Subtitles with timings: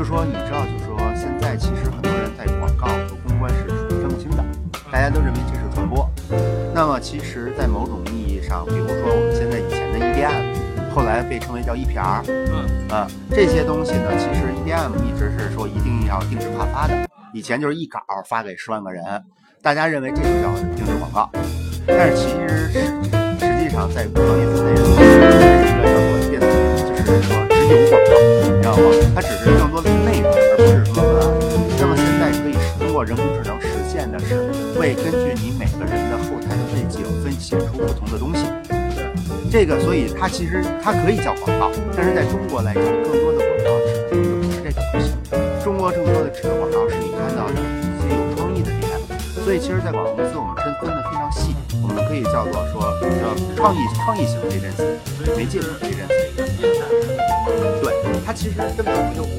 [0.00, 4.42] 就说你知道，就说现在其实很多人在广告和公关是属于分不清的，
[4.90, 6.08] 大家都认为这是传播。
[6.74, 19.04] 那么其实，在某种意义上，比如说我们现在以前的 EDM，后来被称为叫 EPR，嗯啊，这些东西呢，其实 EDM 一直是说一定要定制化发的，以前就是一稿发给十万个人，
[19.60, 21.30] 大家认为这就叫定制广告，
[21.86, 22.80] 但是其实实
[23.38, 24.99] 实际上在行业分类
[27.70, 28.18] 有广告，
[28.50, 28.82] 你知道吗？
[29.14, 31.30] 它只是更多的是内容，而不是说文案。
[31.78, 34.42] 那么现在可以通过人工智能实现的是，
[34.74, 38.42] 会根据你每个人的后台的背景分析出不同的东西。
[39.52, 45.14] 这个，所以它其实它可以叫广告，但是在中国来讲，更多的广告指的不是这个东西。
[45.62, 48.90] 中国更多的指的广告是你看到的一些有创意的点。
[49.44, 52.82] 所以其实，在广告公司我们真分的非常细，我们可以叫做说
[53.22, 54.98] 叫创意创意型 agency、
[55.36, 56.29] 媒介型 agency。
[56.60, 59.30] 对，它其实根本不就是。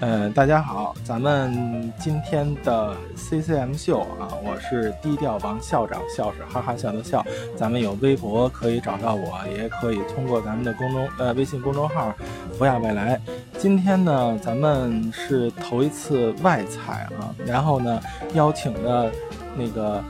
[0.00, 7.26] 呃，大家好，咱们今天的 CCM 秀啊，我是低调王校长，笑是哈哈笑的笑。
[7.56, 12.14] 咱们有微博可以找到我，也可以通过咱们的公众呃微信公众号
[12.56, 13.20] “福亚未来”。
[13.58, 18.00] 今天呢，咱们是头一次外采啊，然后呢，
[18.34, 19.10] 邀请的
[19.56, 20.02] 那个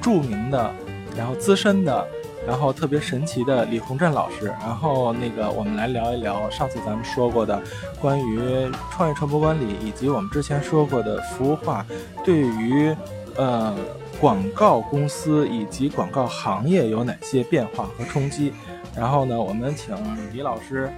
[0.00, 0.72] 著名的，
[1.16, 2.06] 然后资深的。
[2.46, 7.60] 然后特别神奇的李洪振老师，然后那个我们来聊一聊上次咱们说过的
[8.00, 11.84] 关于创业传播管理，以及我们之前说过的服务化
[12.24, 12.94] 对于
[13.34, 13.76] 呃
[14.20, 18.52] 广告公司以及广告行业有哪些变化和冲击。
[18.94, 19.96] 然后呢，我们请
[20.32, 20.88] 李老师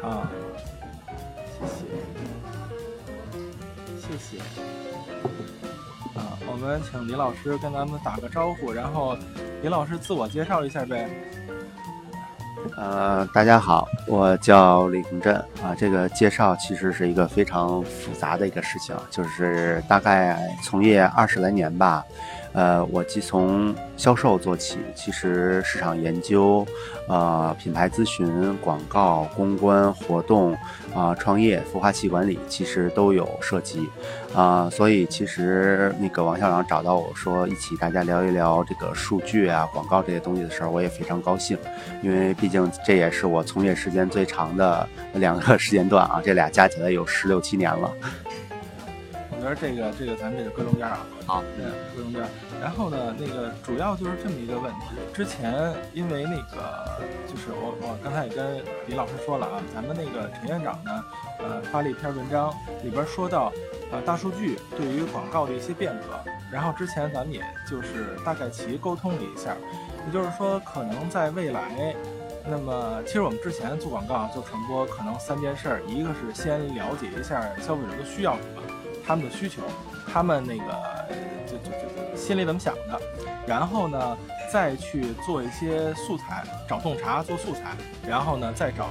[0.00, 0.30] 啊，
[1.66, 1.84] 谢
[4.00, 4.38] 谢，谢谢。
[6.18, 9.16] 啊，我们请李老师跟咱们打个招呼，然后
[9.62, 11.08] 李老师自我介绍一下呗。
[12.76, 15.74] 呃，大家好，我叫李洪振啊。
[15.76, 22.02] 这个介绍其实是一个非常复杂的一个事情，就是大概从业二十来年吧。
[22.54, 26.64] 呃，我既从销售做起，其实市场研究、
[27.08, 30.56] 呃品牌咨询、广告、公关、活动
[30.94, 33.88] 啊、创业、孵化器管理，其实都有涉及
[34.32, 34.70] 啊。
[34.70, 41.58] 所以其实那个王校长找到我说，一起大家聊一聊这个数据啊、广告这些东西的时候，我也非常高兴，
[42.02, 47.90] 因为毕竟这也是我从业时间最长的两个时间段啊，这俩加起来有十六七年了。
[49.44, 52.22] 我觉得这个这个咱们这个搁中间啊，好，对，搁中间。
[52.62, 54.96] 然后呢，那个主要就是这么一个问题。
[55.12, 61.04] 之前因为那个，就是我我刚才也跟李老师说了啊，咱们那个陈院长呢，
[61.40, 62.50] 呃，发了一篇文章，
[62.82, 63.52] 里边说到，
[63.92, 66.18] 呃，大数据对于广告的一些变革。
[66.50, 69.54] 然后之前咱们也就是大概其沟通了一下，
[70.06, 71.94] 也就是说，可能在未来。
[72.46, 78.60] 那么，其实我们之前做广告、做传播，可能三件事儿，一个是先了解一下消费者的需要什么，
[79.06, 79.62] 他们的需求，
[80.12, 81.06] 他们那个
[81.46, 83.00] 就就就心里怎么想的，
[83.46, 84.16] 然后呢，
[84.52, 87.76] 再去做一些素材，找洞察做素材，
[88.08, 88.86] 然后呢，再找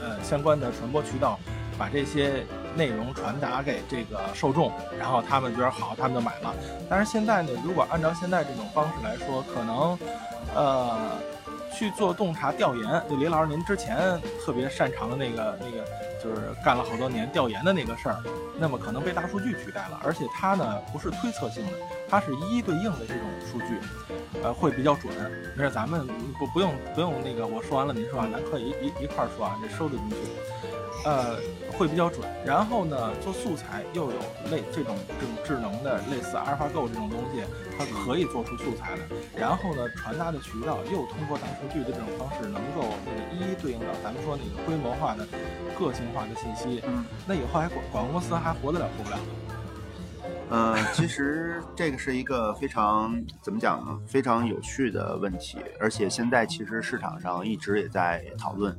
[0.00, 1.38] 呃相关的传播渠道，
[1.78, 6.54] 把这些内容传达给这个受众，然后他们觉得好，他们就买了。
[6.88, 9.98] 但是现在呢，如果按照现在这种方式来说，可能，
[10.54, 10.96] 呃。
[11.78, 15.84] 去做洞察调研，就李老师您之前特别擅长的那个那个，
[16.20, 18.16] 就是干了好多年调研的那个事儿，
[18.58, 21.72] 那么可能被大数据取代了，而且它呢不是推测性的，
[22.08, 23.78] 它是一一对应的这种数据，
[24.42, 25.14] 呃会比较准。
[25.56, 26.04] 没事咱们
[26.36, 30.16] 不不用不用那个我说完了您说完，咱可以一一一块儿说啊，这收得进去。
[31.08, 31.38] 呃，
[31.72, 32.20] 会比较准。
[32.44, 34.18] 然后呢，做素材又有
[34.50, 37.42] 类这种这种智能的类似阿尔法 Go 这种东西，
[37.78, 39.02] 它可以做出素材来。
[39.34, 45.26] 然后呢，传达的渠道又通过大数据的这种方式，能够那个一一对应到咱们说那个规模化的、
[45.78, 46.82] 个性化的信息。
[46.86, 49.18] 嗯，那以后还广广告公司还活得了活不了？
[50.50, 53.98] 呃，其实这个是一个非常怎么讲呢？
[54.06, 58.76] 非常有趣的问题，而且现在其实市场上一直也在讨论，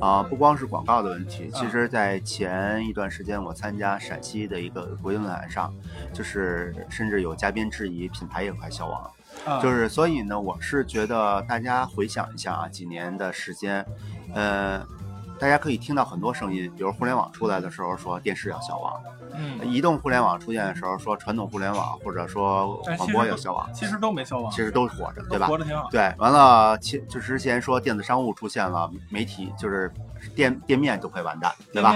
[0.00, 5.72] 啊、不光是广告的问题，其实，在前一段时间我参加陕西的一个国际论坛上，
[6.12, 9.10] 就是甚至有嘉宾质疑品牌也快消亡
[9.62, 13.84] 就是所以呢，我是觉得大家回想一下啊，几年的时间，
[14.34, 14.84] 呃，
[15.38, 19.00] 大家可以听到很多声音，比如互联网出来的时候说电视要消亡，
[19.34, 25.46] 嗯，移动互联网出现的时候说传统互联网或者说广播要消亡，其实都没消亡，其实都活着，对吧？
[25.46, 25.88] 活着挺好。
[25.90, 29.92] 对，完了，其就之前说电子商务出现了，媒体就是
[30.34, 31.94] 店店面都会完蛋，对吧？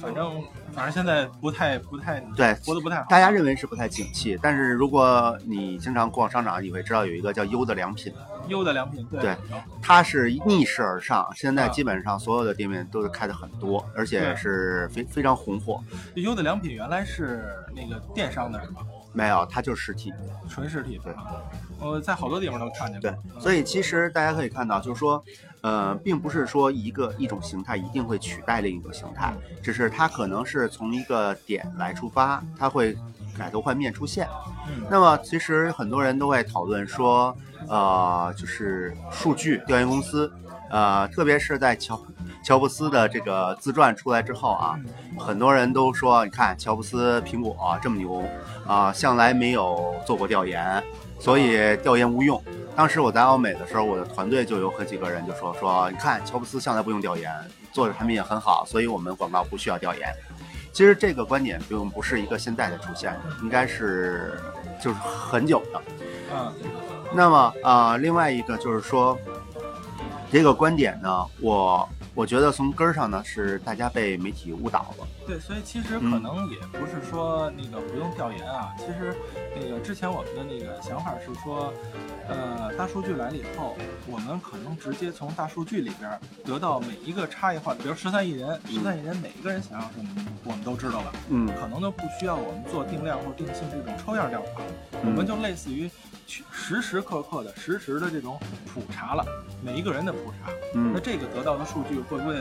[0.00, 3.06] 反正反正现在不太不太对，活得不太好。
[3.08, 8.12] 大家认为是不太景气，但是如果你经常逛商场，你会知道有一个叫优的良品，
[8.50, 9.36] 优的良品，对对
[9.80, 15.82] 它是逆势而上，现在啊基本上所有的店面都是开的很多，而且是非非常红火。
[16.16, 18.82] 优的良品原来是那个电商的是吧？
[19.12, 20.12] 没有，它就是实体。
[20.48, 21.18] 纯实体对的，
[21.80, 23.10] 我在好多地方都看见过。
[23.10, 25.24] 对，所以其实大家可以看到，就是说，
[25.62, 32.96] 呃，并不是说一个一种形态一定会取代另一种形态，只是它可能是从一个点来出发，它会
[33.40, 34.28] 改头换面出现。
[34.68, 37.34] 嗯，那么其实很多人都会讨论说，
[37.66, 40.30] 呃，就是数据调研公司，
[40.68, 41.98] 呃，特别是在乔
[42.44, 44.78] 乔布斯的这个自传出来之后啊，
[45.18, 48.22] 很多人都说，你看乔布斯苹果、这么牛
[48.66, 50.82] 啊、向来没有做过调研，
[51.18, 52.42] 所以调研无用。
[52.76, 57.32] 当时我在奥美的时候，我的团队就有好几个人就说说，你看乔布斯向来不用调研，
[57.72, 60.08] 做的产品也很好，所以我们广告不需要调研。
[60.72, 64.40] 其实这个观点并不是一个现在的出现，应该是
[64.80, 65.82] 就是很久的。
[66.32, 66.52] 嗯，
[67.12, 69.18] 那么呃，另外一个就是说，
[70.30, 75.06] 这个观点呢，我我觉得从根儿上呢是大家被媒体误导了。
[75.26, 79.14] 对，所以其实可嗯能也不是说那个不用调研啊，其实
[79.54, 81.72] 那个之前我们的那个想法是说，
[82.28, 83.76] 呃，大数据来了以后，
[84.06, 90.10] 我们可能直接从大数据里边儿得到每一个差异化，比如十三亿人，十三亿人每一个人想要什么，
[90.44, 91.48] 我们都知道了，嗯。
[91.60, 94.62] 可能都不需要我们做定量或定性这种抽样调查，
[95.04, 95.94] 我们就类似于去
[96.52, 98.38] 时时刻刻的实时的这种
[98.72, 99.24] 普查了，
[99.62, 102.40] 每一个人的普查，那嗯这个得到的数据会不会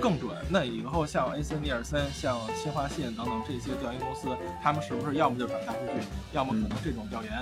[0.00, 0.30] 更准？
[0.48, 4.28] 那以后像 AC 尼尔森、像新华信等等这些调研公司，
[4.62, 7.32] 他们是不是要么就转大数据，要么可能这种调研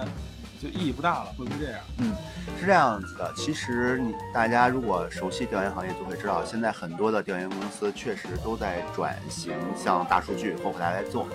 [0.67, 1.27] 就意义不大了？
[1.37, 1.81] 会不会这样？
[1.99, 2.13] 嗯，
[2.59, 3.33] 是这样子的。
[3.37, 11.27] 其实你大家如果熟悉调研行业，就会知道，现在很多的调研公司确实都在转型向大数据后台来做。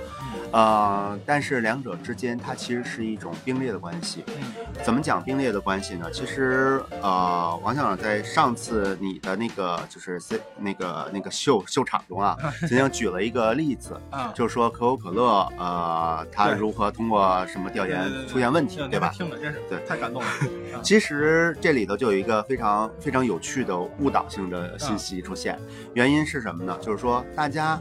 [0.52, 4.24] 呃，但是两者之间它其实是一种并列的关系。
[4.28, 6.10] 嗯怎么讲并列的关系呢？
[6.12, 19.12] 其实呃，王校长在上次你的那个就是 C 那个那个秀秀场中啊， 曾经举了一个例子，啊，就是说可口可乐呃，它如何通过什么调研出现问题，对对吧？
[19.22, 20.28] 听着真是对太感动了。
[20.74, 25.60] 啊其实这里头就有一个非常非常有趣的误导性的信息出现，
[25.94, 26.78] 原因是什么呢？
[26.82, 27.80] 就是说大家，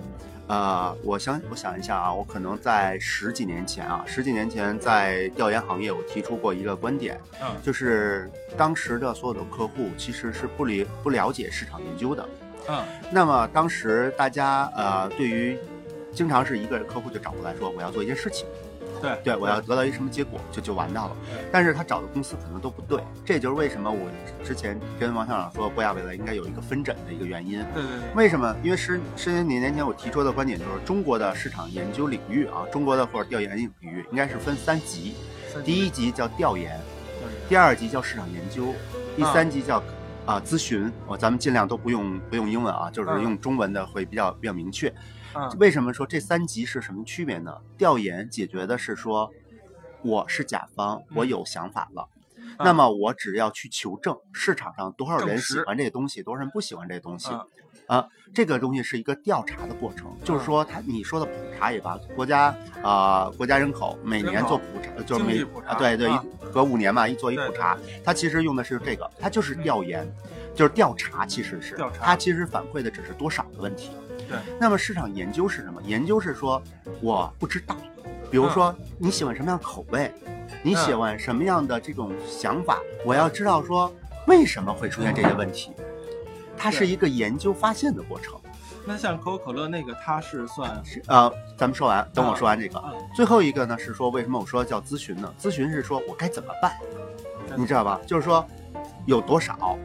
[0.48, 12.28] 呃，我想我想一下啊，我可能在十几年前啊，十几年前在调研行业，我提出过一个观点，嗯就是当时的所有的客户其实是不理不了解市场研究的。
[12.68, 15.56] 嗯那么当时大家呃，对于
[16.12, 18.46] 经常是一个客户就找过来说我要做一件事情。
[19.00, 21.16] 对对，我要得到一什么结果，就就完蛋了。
[21.50, 24.10] 但是他找的公司可能都不对，这就是为什么我
[24.44, 27.58] 之前跟王校长说博雅未来应该有一个分诊的一个原因。
[27.74, 28.54] 对对对，为什么？
[28.62, 35.14] 因为十十几年前我提出的观点就是，中国的市场研究领域啊，中国的或者调研领域应该是分三级，
[35.52, 36.78] 三第一级叫调研，
[37.48, 38.74] 第二级叫市场研究，
[39.16, 39.82] 第啊三级叫
[40.26, 40.92] 啊、咨询。
[41.06, 44.92] 我、咱们尽量都不用不用英文啊，就是嗯用中文的会比较比较明确。
[45.32, 47.56] 啊为什么说这三级是什么区别呢？
[47.78, 49.30] 调研解决的是说，
[50.02, 52.08] 我是甲方，我有想法了。
[52.58, 57.46] 那么我只要去求证市场上多少人喜欢这个东西，多少人不喜欢这个东西，啊
[57.86, 66.10] 啊，这个东西是一个调查的过程，就是说他你说的普查也罢，国家啊、国家人口每年做普查，就是每啊对对，
[66.52, 70.06] 隔五年嘛一做一普查，它其实用的是这个，它就是调研，
[70.54, 73.90] 就是调查，其实是调查它其实反馈的只是多少的问题。
[74.30, 75.82] 对，那么市场研究是什么？
[75.82, 76.62] 研究是说
[77.02, 77.76] 我不知道，
[78.30, 80.12] 比如说你喜欢什么样的口味，
[80.62, 83.92] 你喜欢什么样的这种想法，我要知道说
[84.28, 85.72] 为什么会出现这些问题。
[86.56, 88.38] 它是一个研究发现的过程。
[88.86, 92.78] 那像可口可乐那个，它是算是呃，咱们说完，等我说完这个。
[92.78, 95.32] 啊，最后一个呢是说，为什么我说叫咨询呢？
[95.40, 96.72] 咨询是说我该怎么办，
[97.56, 98.00] 你知道吧？
[98.06, 98.46] 就是说
[99.06, 99.76] 有多少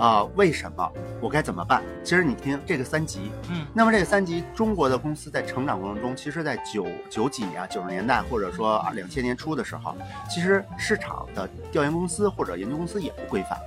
[0.00, 1.82] 啊、为什么我该怎么办？
[2.02, 9.94] 其实你听这个三级，嗯那么这个三级，中国的公司在成长过程中，其实在九九几年啊，九十年代或者说两千年初的时候，
[10.30, 13.58] 其实市场的调研公司或者研究公司也不规范。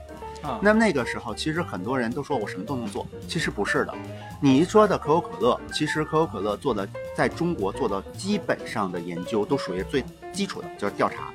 [0.42, 3.94] 啊，那么那个时候，其实很多人都说我什么都能做，其实不是的。
[4.42, 6.86] 你一说的可口可乐，其实可口可乐做的
[7.16, 11.32] 在中国做的基本上的研究都属于最基础的，就是调查。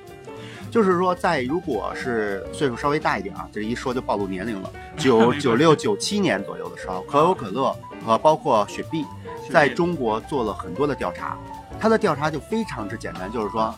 [0.71, 9.05] 就是说，在如果是岁数稍微大一点啊，这一说就暴露年龄了， 九九六九七年左右的时候，可口可乐和包括雪碧
[9.51, 11.39] 在中国做了很多的调查，
[11.81, 13.75] 它的调查就非常之简单，就是说，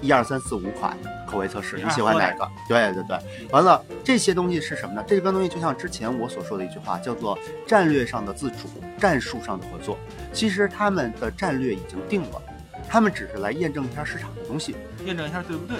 [0.00, 2.48] 一二三四五款口味测试，你喜欢哪个？
[2.66, 3.18] 对对对，
[3.50, 5.04] 完了这些东西是什么呢？
[5.06, 8.68] 这个东西就像之前我所说的一句话，叫做战略上的自主，
[8.98, 9.98] 战术上的合作。
[10.32, 12.42] 其实他们的战略已经定了，
[12.88, 15.76] 他们只是来验证一下市场的东西，验证一下对不对？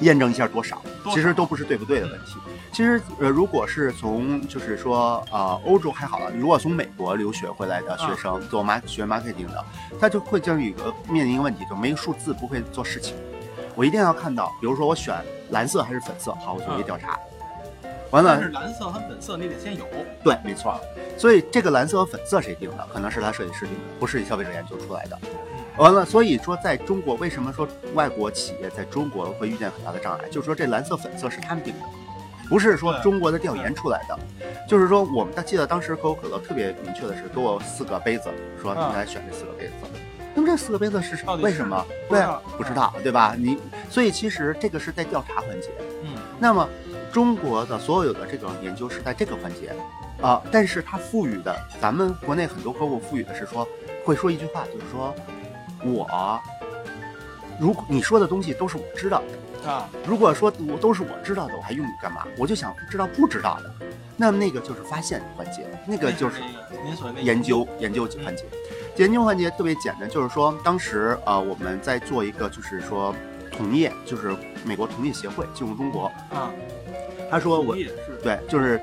[0.00, 2.36] 验证一下多少，其实都不是对不对的问题。
[2.72, 9.64] 其实呃，如果是从就是说呃欧洲还好了，如果从美国留学回来的学生做 mar 学 marketing 的，
[9.98, 13.16] 他就会将有一个面临一个问题，就没数字不会做事情。
[13.74, 15.14] 我一定要看到，比如说我选
[15.50, 17.18] 蓝色还是粉色，好，我做一个调查。
[18.10, 19.84] 完了，但是蓝色和粉色你得先有。
[20.22, 20.78] 对，没错。
[21.18, 22.86] 所以这个蓝色和粉色谁定的？
[22.92, 25.18] 可能是他设计师定的，不是消费者研究出来的。
[25.78, 30.28] 完了，所以说在中国，为什么说外国企业在中国会遇见很大的障碍？
[30.30, 31.80] 就是说这蓝色、粉色是他们定的，
[32.48, 34.18] 不是说中国的调研出来的。
[34.66, 38.30] 就是说，我们记得当时可口可乐特别明确的是给我四个杯子，
[38.60, 39.72] 说你来选这四个杯子。
[40.34, 41.36] 那么这四个杯子是什么？
[41.36, 41.86] 为什么？
[42.08, 43.34] 对啊，不知道，对吧？
[43.38, 43.58] 你
[43.90, 45.68] 所以其实这个是在调查环节。
[46.02, 46.08] 嗯。
[46.38, 46.66] 那么
[47.12, 49.74] 中国的所有的这个研究是在这个环节
[50.22, 53.68] 啊，但是它赋予的，咱们国内很多客户赋予的是说，
[54.06, 55.14] 会说一句话，就是说。
[55.94, 56.40] 我，
[57.58, 59.22] 如果你说的东西都是我知道
[59.62, 62.26] 的啊，如果说我都是我知道的，我还用你干嘛？
[62.38, 63.70] 我就想知道不知道的，
[64.16, 66.40] 那么那个就是发现环节，那个就是
[67.22, 68.44] 研究研究环节。
[68.96, 73.14] 研究环节特别简单，就是说当时呃我们在做一个就是说
[73.56, 76.50] 同业，就是美国同业协会进入中国啊，
[77.30, 77.74] 他说我
[78.22, 78.80] 对就是。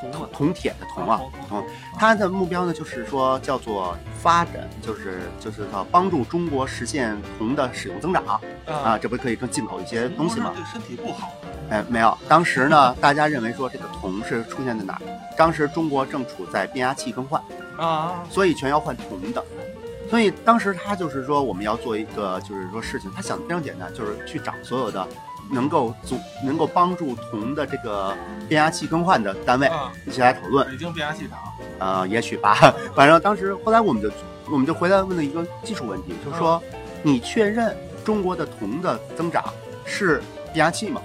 [0.00, 1.64] 铜铜铁的铜啊，铜，
[1.98, 8.24] 它的目标呢，就是说叫做发展，就是就是叫帮助中国实现铜的使用增长
[8.66, 10.52] 啊，这不可以更进口一些东西吗？
[10.54, 11.30] 对身体不好。
[11.70, 15.02] 哎，没有，当时呢，大家认为说这个铜是出现在哪儿？
[15.36, 17.42] 当时中国正处在变压器更换
[17.76, 19.44] 啊，所以全要换铜的，
[20.08, 25.06] 所以当时他就是说我们要做一个就是说事情，他想的非常简单，就是去找所有的。
[25.50, 28.14] 能够组能够帮助铜的这个
[28.48, 29.70] 变压器更换的单位
[30.06, 30.66] 一起来讨论。
[30.68, 31.38] 北京变压器厂，
[31.78, 32.54] 呃，也许吧。
[32.94, 34.10] 反正当时后来我们就
[34.50, 36.62] 我们就回来问了一个技术问题，就是说
[37.02, 39.44] 你确认中国的铜的增长
[39.84, 41.00] 是变压器吗？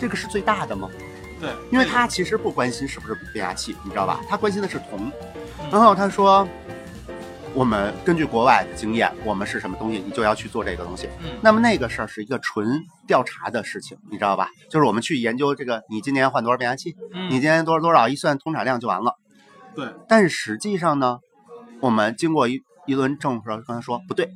[0.00, 0.88] 这个是最大的吗？
[1.40, 4.20] 对，因为他其实不关心是不是变压器，你知道吧？
[4.28, 5.10] 他关心的是铜。
[5.70, 6.46] 然后他说。
[7.56, 11.08] 我们根据国外的经验，我们是什么东西，你就要去做这个东西。
[11.24, 14.50] 嗯，那么那个事儿是一个纯调查的事情，你知道吧？
[14.68, 16.94] 就是我们去研究这个，你今年换多少变压器？
[17.14, 19.14] 嗯，你今年多少多少，一算通产量就完了。
[19.74, 19.88] 对。
[20.06, 21.18] 但是实际上呢，
[21.80, 24.28] 我们经过一一轮证说，刚才说不对，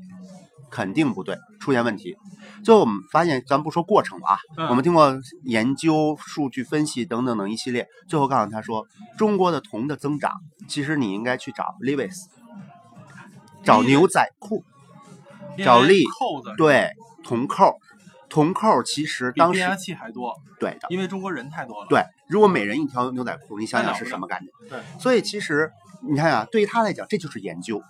[0.70, 2.16] 肯定不对，出现问题。
[2.64, 8.86] 最后我们发现，咱不说过程了啊，我们经过研究、数据分析等等等一系列，最后告诉他说，
[9.18, 10.32] 中国的铜的增长，
[10.66, 12.24] 其实你应该去找 Lewis。
[13.62, 14.64] 找牛仔裤，
[15.64, 16.90] 找力扣子，对，
[17.22, 17.78] 铜扣，
[18.28, 21.86] 铜扣其实当时变压器还多，对的，因为中国人太多了。
[21.88, 24.50] 对，如果每人一条牛仔裤，你想想是什么感觉？
[24.68, 25.70] 对，所以其实
[26.08, 27.82] 你看啊，对于他来讲，这就是研究。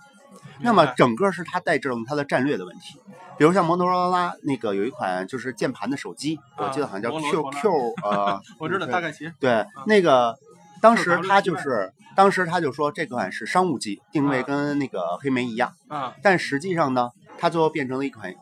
[0.62, 3.00] 那么整个是他带证他的战略的问题。
[3.38, 10.38] 比如像摩托罗拉那个有一款就是键盘的手机，我记得好像叫 QQ，呃， 我知道大概其对那个。
[10.80, 15.74] 当时他就是，当时他就说这款是商务机，定位跟那个黑莓一样。
[15.88, 18.34] 啊，但实际上呢，它最后变成了一款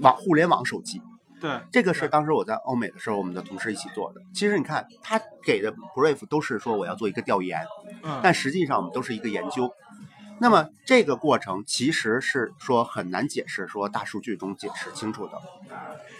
[0.00, 1.00] 网互联网手机。
[1.38, 4.20] 对，这个是当时我在欧美的时候，我们的同事一起做的。
[4.34, 7.60] 其实你看，他给的 brief 都是说我要做一个调研，
[8.22, 9.70] 但实际上我们都是一个研究。
[10.38, 15.32] 那么这个过程其实是说很难解释，说大数据中解释清楚的。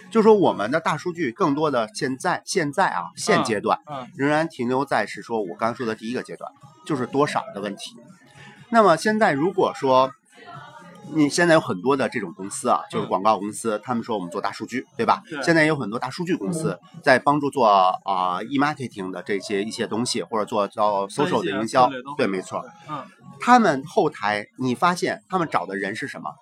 [0.09, 3.79] 就说我们的大数据更多的现在现在啊现阶段，
[4.15, 6.51] 仍然停留在是说我刚刚说的第一个阶段，
[6.85, 7.95] 就是多少的问题。
[8.69, 10.11] 那么现在如果说
[11.13, 15.23] 你现在有很多的这种公司啊，就是广告公司，他们说我们做大数据，对吧？
[15.41, 22.65] 现在有很多大数据公司在帮助做啊 e marketing 的这些一些东西，或者做叫 social 的营销，对，没错。
[22.89, 23.05] 嗯，
[23.39, 26.33] 他们后台你发现他们找的人是什么？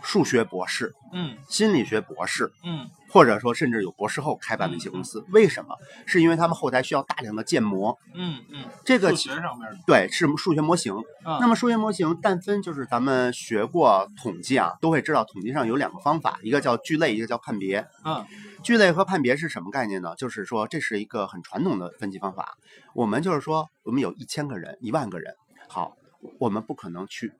[0.00, 2.88] 数学博士，嗯，心理学博士，嗯。
[3.10, 5.74] 或者说，甚至有博士后开办的一些公司，为什么？
[6.04, 7.98] 是因为他们后台需要大量的建模。
[8.12, 10.94] 嗯嗯，这个数学上面对是数学模型。
[11.40, 17.86] 那么数学模型，但分就是咱们学过统计啊，都会知道统计上有两个方法，一个叫聚类，一个叫判别。
[18.04, 18.26] 嗯，
[18.62, 20.14] 聚类和判别是什么概念呢？
[20.18, 22.58] 就是说这是一个很传统的分析方法。
[22.94, 25.34] 我们就是说，我们有一千个人、一万个人，
[25.66, 25.96] 好，
[26.38, 27.32] 我们不可能去。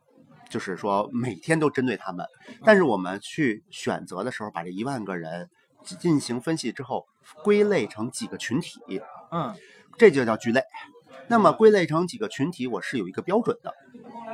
[0.51, 2.25] 就是说每天都针对他们，
[2.65, 5.51] 但是我们去选择的时候，把这一万个人
[5.85, 7.07] 进行分析之后，
[7.45, 8.81] 归类成几个群体，
[9.31, 9.55] 嗯
[9.99, 10.63] 这就叫聚类。
[11.27, 13.75] 那么归类成几个群体，我是有一个标准的，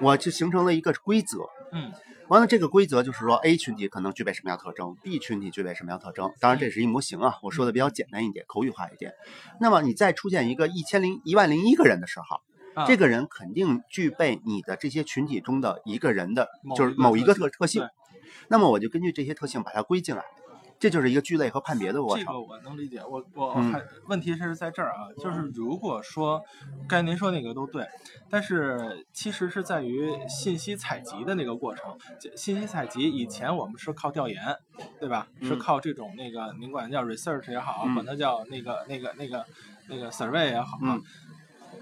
[0.00, 1.38] 我就形成了一个规则。
[1.72, 1.92] 嗯
[2.28, 6.32] 完了，这个规则就是说，A 群体可能具备什么样特征，B 群体具备什么样特征。
[6.38, 9.12] 当然，这是一模型啊，我说的比较简单一点，口语化一点。
[9.60, 12.40] 那么你再出现一个一千零一万零一个人的时候，
[12.74, 17.88] 啊这个人肯定具备你的这些群体中的一个人的，就是某一个特特特性。
[18.48, 20.22] 那么我就根据这些特性把它归进来，
[20.78, 22.26] 这就是一个聚类和判别的过程。
[22.26, 26.42] 这个我能理解，我我还问题是在这儿啊，就是如果说
[26.88, 27.86] 刚才您说那个都对，
[28.28, 31.96] 但是其实是在于信息采集的那个过程。
[32.36, 34.36] 信息采集以前我们是靠调研，
[35.00, 35.28] 对吧？
[35.40, 39.44] 是嗯靠这种那个您管它叫 research 也好，嗯管它叫那个那个那个
[39.88, 41.00] 那个 survey 也好，嗯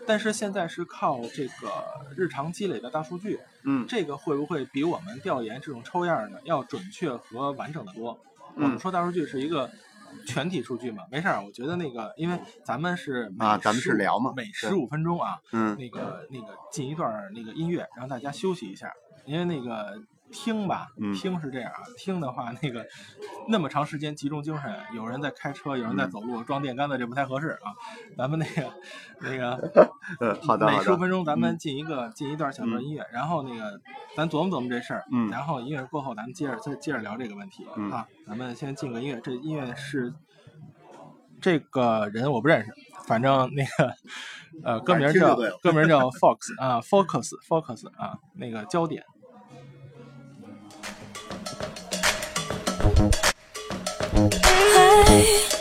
[0.07, 1.71] 但是现在是靠这个
[2.17, 3.87] 日常积累的大数据，嗯。
[3.89, 8.19] 这个会不会比我们调研这种抽样的要准确和完整的多？
[8.57, 8.79] 我们嗯。
[8.79, 9.71] 说大数据是一个
[10.27, 15.77] 全体数据嘛，没事儿，我觉得那个，因为咱们是啊咱们是聊嘛对每十五分钟啊，嗯。
[15.79, 18.93] 那个那个进一段儿那个音乐，让大家休息一下，
[19.25, 19.99] 因为那个
[20.33, 22.85] 听吧，嗯听是这样啊，听的话那个
[23.49, 27.71] 那么长时间集中精神，有人在开车，有人在嗯走路，装电杆子这不太合适啊。
[28.17, 28.73] 咱们那个
[29.21, 30.83] 那个呃， 好的每。
[30.83, 33.81] 十五分钟咱们嗯进一个进一段小段音乐，然后那个
[34.17, 38.09] 咱琢磨琢磨这事儿，嗯然后音乐过后咱们接着再接着聊这个问题、嗯啊。
[38.27, 40.13] 咱们先进个音乐，这音乐是
[41.41, 42.73] 这个人我不认识，
[43.05, 43.95] 反正那个
[44.65, 49.05] 呃 歌名叫 歌名叫 Fox 啊，Focus Focus 啊，那个焦点。
[54.15, 55.52] I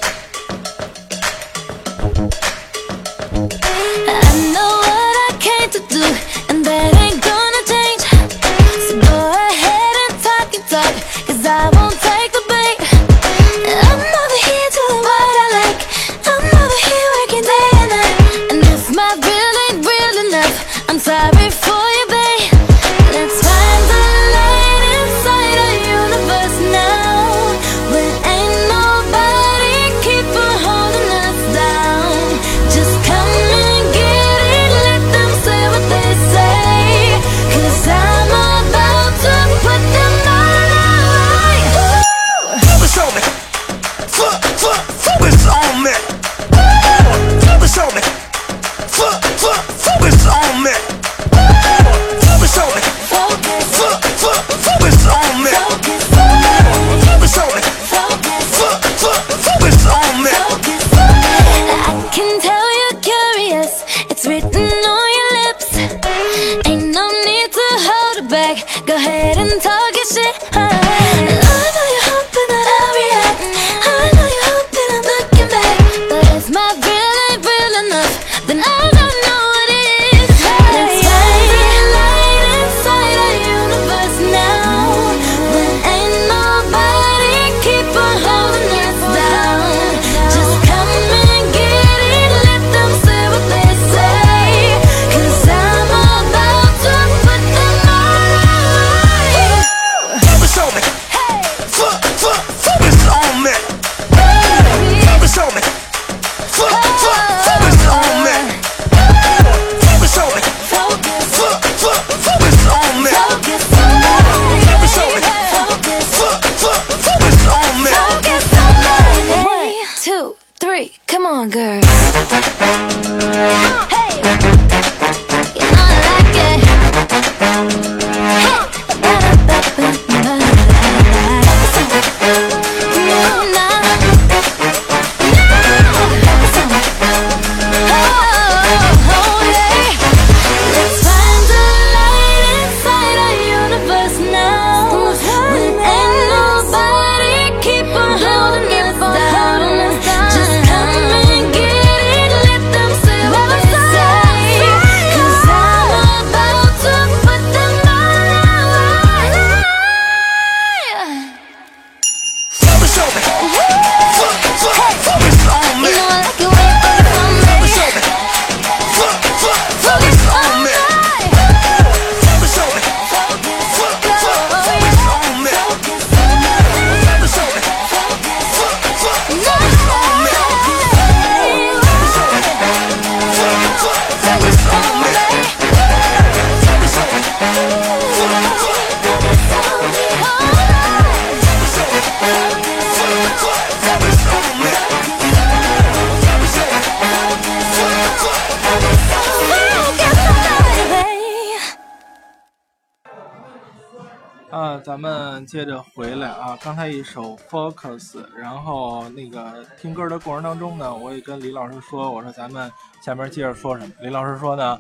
[204.92, 212.70] 咱们接着回来啊，刚才一首 Focus，然后那个听歌的过程当中呢，我也跟李老师说，我说咱们
[213.02, 213.94] 下面接着说什么？
[214.02, 214.78] 李老师说呢，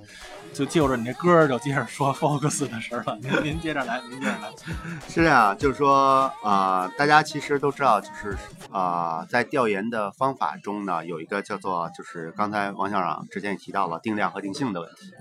[0.53, 3.17] 就就着你这歌就接着说 Focus 的事了。
[3.21, 4.51] 您您接着来，您接着来。
[5.07, 8.37] 是这样，就是说啊、大家其实都知道，就是
[8.69, 15.13] 啊、在调研的方法中呢，有一个叫做就是刚才王校长之前也提到了定量和定性的问题。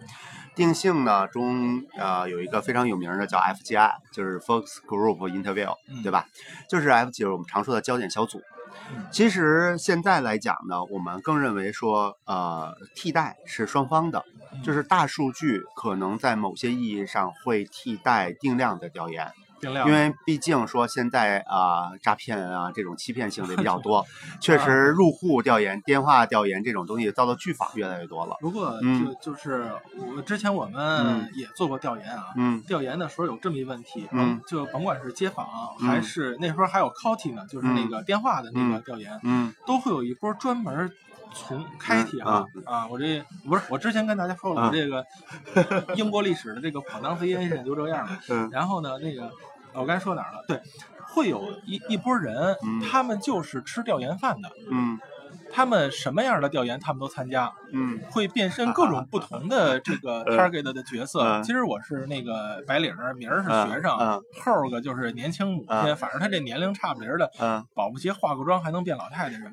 [0.60, 6.26] 定性呢中呃有一个非常有名的叫 FGI，就是 Focus Group Interview，嗯对吧？
[6.68, 8.42] 就是 F 就是我们常说的焦点小组
[8.92, 9.06] 嗯。
[9.10, 19.32] 其实现在来讲呢，我们更认为说，呃，替代是双方的，嗯就是大数据可能在某些意义上会替代定量的调研。
[19.62, 24.04] 因为毕竟说现在啊、诈骗啊这种欺骗性的比较 多，
[24.40, 28.36] 确实入户调研、电话调研这种东西遭到拒访越来越多了。
[28.40, 29.16] 不过就、嗯。
[29.20, 29.70] 就是
[30.16, 31.30] 我之前我们嗯。
[31.34, 32.26] 也做过调研啊。
[32.36, 32.60] 嗯。
[32.62, 35.46] 调研的时候有这么一问题，嗯，就甭管是街访
[35.80, 35.88] 嗯。
[35.88, 38.82] 还是那时候还有 call 呢，就是那个电话的那个嗯。
[38.82, 39.54] 调研，嗯。
[39.66, 40.90] 都会有一波专门
[41.32, 45.06] 从开题啊、啊，我这不是我之前跟大家说了，啊我这个
[45.94, 48.18] 英国历史的这个 pronunciation 就这样了。
[48.30, 48.48] 嗯。
[48.50, 49.30] 然后呢，那个
[49.74, 50.44] 我刚才说哪儿了？
[50.48, 50.60] 对，
[51.14, 54.98] 会有一一波人，嗯他们就是吃调研饭的，嗯
[55.52, 61.20] 他们什么样的调研他们都参加，嗯会变身各种不同的这个嗯 target 的角色。
[61.22, 69.50] 嗯今儿我是那个白领儿，明儿是嗯学生，嗯后儿个就是年轻母亲，嗯反正他这年龄差不离儿的，嗯保不齐化个妆还能变老太太什么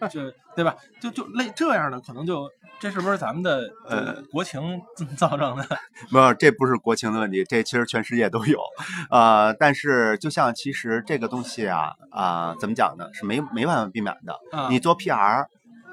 [0.00, 0.20] 的， 就
[0.54, 0.74] 对吧？
[1.00, 4.80] 就就类这样的，可能就这是不是咱们的呃国情
[5.16, 5.66] 造成的？
[6.10, 8.60] 没有，这不是国情的问题，这其实全世界都有，
[9.10, 13.08] 呃， 但是就像其实这个东西啊啊、怎么讲呢？
[13.12, 14.32] 是没没办法避免的。
[14.52, 15.39] 啊你做 PR，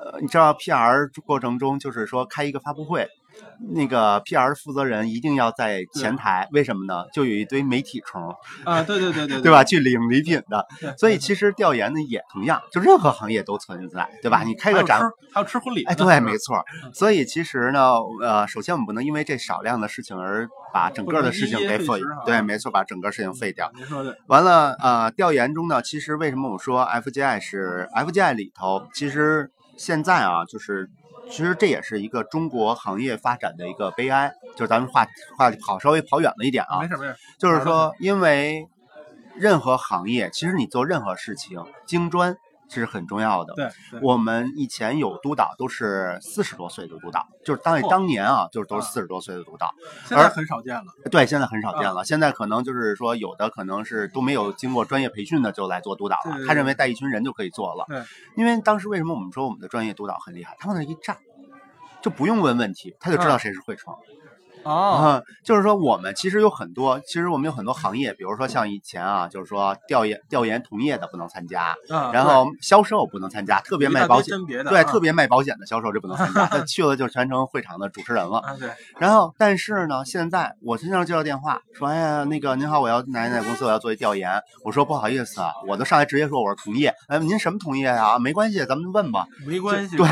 [0.03, 3.07] 呃，你知道 PR 过程中就是说开一个发布会，
[3.73, 7.05] 那个 PR 负责人一定要在前台，为什么呢？
[7.13, 8.33] 就有一堆媒体虫，
[8.63, 9.63] 啊，对对对对对吧？？
[9.63, 10.65] 去领礼品的，
[10.97, 14.43] 所以其实调研呢也同样，就任何行业都存在，对吧？
[14.43, 15.01] 你开个展
[15.33, 16.63] 还有，吃婚礼哎，对，没错。
[16.93, 23.71] 所以其实呢，呃，首先我们不能因为这少量的事情而把整个的事情给废对，没错，把整个事情废掉。
[24.27, 30.89] 完了，呃，调研中呢，其实为什么我说 FGI 是 FGI 里头，其实现在啊，就是
[31.29, 35.05] 其实这也是一个中国行业发展的一个悲哀，就是咱们话
[35.37, 38.67] 话跑稍微跑远了一点啊没，事没事，就是说，因为
[39.35, 42.35] 任何行业，其实你做任何事情，精专
[42.69, 43.53] 是很重要的。
[43.55, 49.73] 对对，我们以前有督导都是四十多岁的督导，就是当当年啊，就是都是啊四十多岁的督导。
[50.05, 50.85] 现在而很少见了。
[51.11, 52.03] 对，现在很少见了。
[52.03, 57.85] 现在可能就是说，有的可能是都没有经过专业培训的就来做督导了他认为带一群人就可以做了。
[57.87, 58.03] 对，
[58.35, 60.55] 因为当时为什么我们说我们的专业督导很厉害？
[60.59, 61.17] 他往那一站，
[62.01, 63.97] 就不用问问题，他就知道啊谁是会创。
[64.67, 74.37] 哦，啊，就是说我们其实有很多，其实我们有很多行业，比如说像以前啊，就是说调研调研同业的不能参加，啊然后销售不能参加，特别卖保险。
[74.69, 78.39] 对，特别卖保险的销售就不能参加， 他去了就全成会场的主持人了。
[78.39, 84.41] 啊对，然后，但是呢，现在我经常接到电话说，哎呀，那个您好，我要哪哪公司我要做一调研。
[84.63, 86.93] 我说不好意思啊，我都上来直接说我是同业。
[87.07, 89.25] 哎，您什么同业呀、没关系，咱们问吧。
[89.45, 90.05] 没关系，对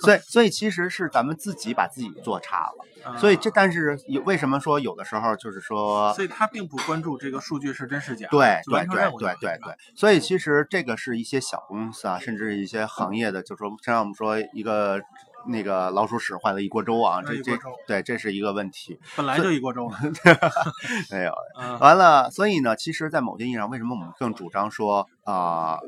[0.00, 2.84] 所以，所以其实是咱们自己把自己做差了。
[3.04, 3.16] 啊。
[3.16, 15.00] 所以这，但是有为什么说有的时候就是说，所以他并不关注这个数据是真是假，对对对对对对，所以其实这个是一些小公司啊，甚至一些行业的，就说像我们说一个
[15.46, 19.00] 那个老鼠屎坏了一锅粥啊，这这对这是一个问题。
[19.16, 19.96] 本来就一锅粥了，
[21.10, 25.78] 没有，啊完了，所以呢，其实，在某些意义上，为什么我们更主张说啊、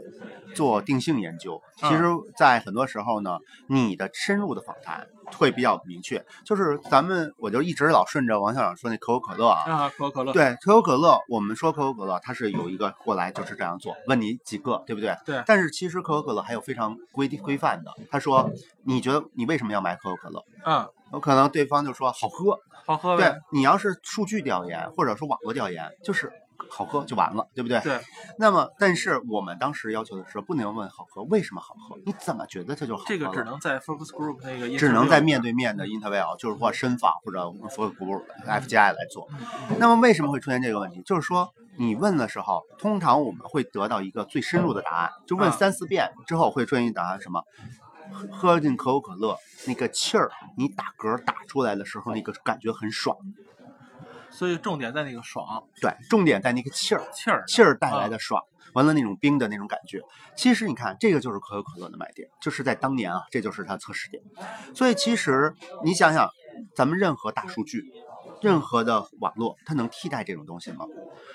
[0.54, 1.60] 做定性研究？
[1.76, 2.04] 其实，
[2.36, 6.24] 在很多时候呢，你的深入的访谈会比较明确。
[6.44, 15.16] 就是咱们，我就一直老顺着王校长说那可口可乐啊，啊，可口可乐，对，可口可乐，我们说可口可乐，它是有一个过来就是这样做，问你几个，对不对？
[15.24, 18.50] 对但是其实可口可乐还有非常规定规范的，他说，
[18.84, 20.44] 你觉得你为什么要买可口可乐？
[20.64, 26.32] 嗯，有可能对方就说好喝，好喝对，你要是数据调研或者说网络调研，就是
[26.76, 27.78] 好喝就完了，对不对？
[27.80, 28.00] 对，
[28.36, 31.96] 那么，但是我们当时要求的是不能问好喝，为什么好喝？
[32.04, 39.28] 你怎么觉得它就好喝这个只能在 focus group 那个只能在面对面的 interview，就是或深访或者 focus group FGI 来做。
[39.70, 41.00] 嗯那么为什么会出现这个问题？
[41.02, 47.44] 就是说你问的时候，通常我们会得到一个最深入的答案，就问啊三四遍之后会出现一答案什么？
[48.12, 53.16] 喝喝进可口可乐那个气儿，你打嗝打出来的时候，那个感觉很爽。
[54.36, 58.42] 所以重点在那个爽对，重点在那个气儿，气儿，气儿带来的爽，
[58.72, 60.00] 完了那种冰的那种感觉。
[60.36, 64.22] 其实你看，这个就是可口可乐的卖点，就是在当年啊，这就是它测试点。
[64.74, 66.28] 所以其实你想想，
[66.74, 67.84] 咱们任何大数据，
[68.44, 70.84] 任何的网络它能替代这种东西吗？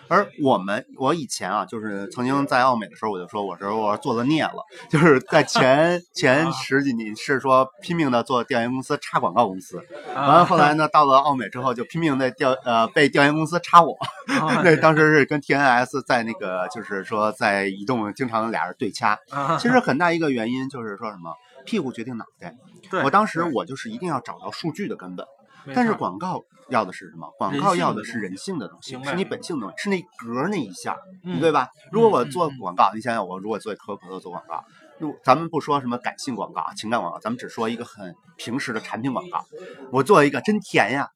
[0.07, 9.83] 而我们，我以前啊，就是曾经在奥美的时候，我就说我说我做了孽了，就是在前 前十几年是说拼命的做调研公司插广告公司，
[10.15, 13.93] 完了后来呢，到了奥美之后就拼命的调呃被调研公司插我，
[14.39, 14.61] 啊。
[14.65, 19.57] 那当时是跟 TNS 在那个就是说在移动经常俩人对掐，啊。
[19.57, 21.33] 其实很大一个原因就是说什么
[21.65, 22.55] 屁股决定脑袋，
[22.89, 23.03] 对。
[23.03, 25.25] 我当时我就是一定要找到数据的根本。
[25.65, 27.29] 没但是广告要的是什么？
[27.37, 31.67] 广告要的是人性的东西，是你本性的东西，是那格儿那一下，嗯对吧？
[31.91, 34.63] 如果我做广告，你想想，我如果做可口可乐做广告，
[34.99, 39.43] 如咱们不说什么感性广告、情感广告，咱们只说一个很平时的产品广告，
[39.91, 41.09] 我做一个真甜呀，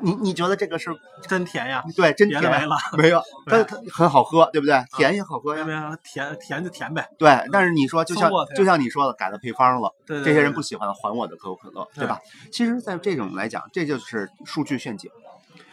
[0.00, 0.90] 你你觉得这个是
[1.28, 4.82] 真甜呀，对真甜没了没有， 它对它很好喝，对不对？
[4.96, 7.30] 甜也好喝呀，甜甜就甜呗，对。
[7.52, 9.94] 但是你说，就像就像你说的，改了配方了。
[10.04, 12.20] 对对这些人不喜欢还我的可口可乐，对对吧？
[12.50, 15.10] 其实，在这种来讲，这就是数据陷阱。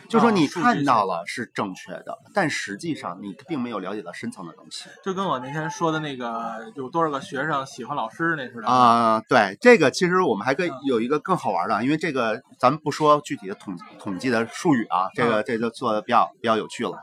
[0.09, 8.67] 就说啊你看到了是正确的，但实际上你并没有了解到深层的东西就跟我那天说的那个有多少个学生喜欢老师那似的。
[8.67, 16.97] 啊、对，这个其实我们还可以嗯有一个更好玩的，因为这个咱们不说具体的统统计的术语啊，这嗯个这就做的比较比较有趣了。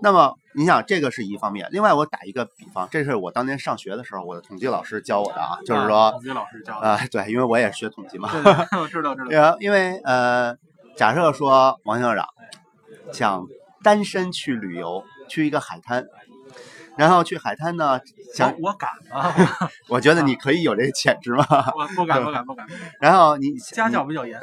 [0.00, 6.88] 那么你想，这个是一方面，另外我打一个比方，这是我当年上学的时候，我的统计老师教我的啊，就是啊说统，计老师教的。
[6.88, 9.28] 啊、对，因为我也是学统计嘛，对对，对我知道知道。
[9.34, 10.56] 呃，因为呃，
[10.96, 12.26] 假设说王校长
[13.12, 13.46] 想
[13.82, 16.06] 单身去旅游，去一个海滩，
[16.96, 18.00] 然后去海滩呢，
[18.34, 19.34] 想我我敢啊，
[19.88, 21.44] 我觉得你可以有这个潜质吗。
[21.76, 22.66] 我不敢不敢不敢，
[23.00, 24.40] 然后你家教比较严。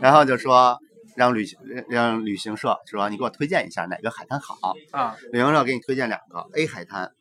[0.00, 0.78] 然后就说
[1.16, 1.58] 让旅行
[1.88, 7.12] 让旅行社说你给我推荐一下哪个海滩好，啊，旅行社给你推荐两个 A 海滩，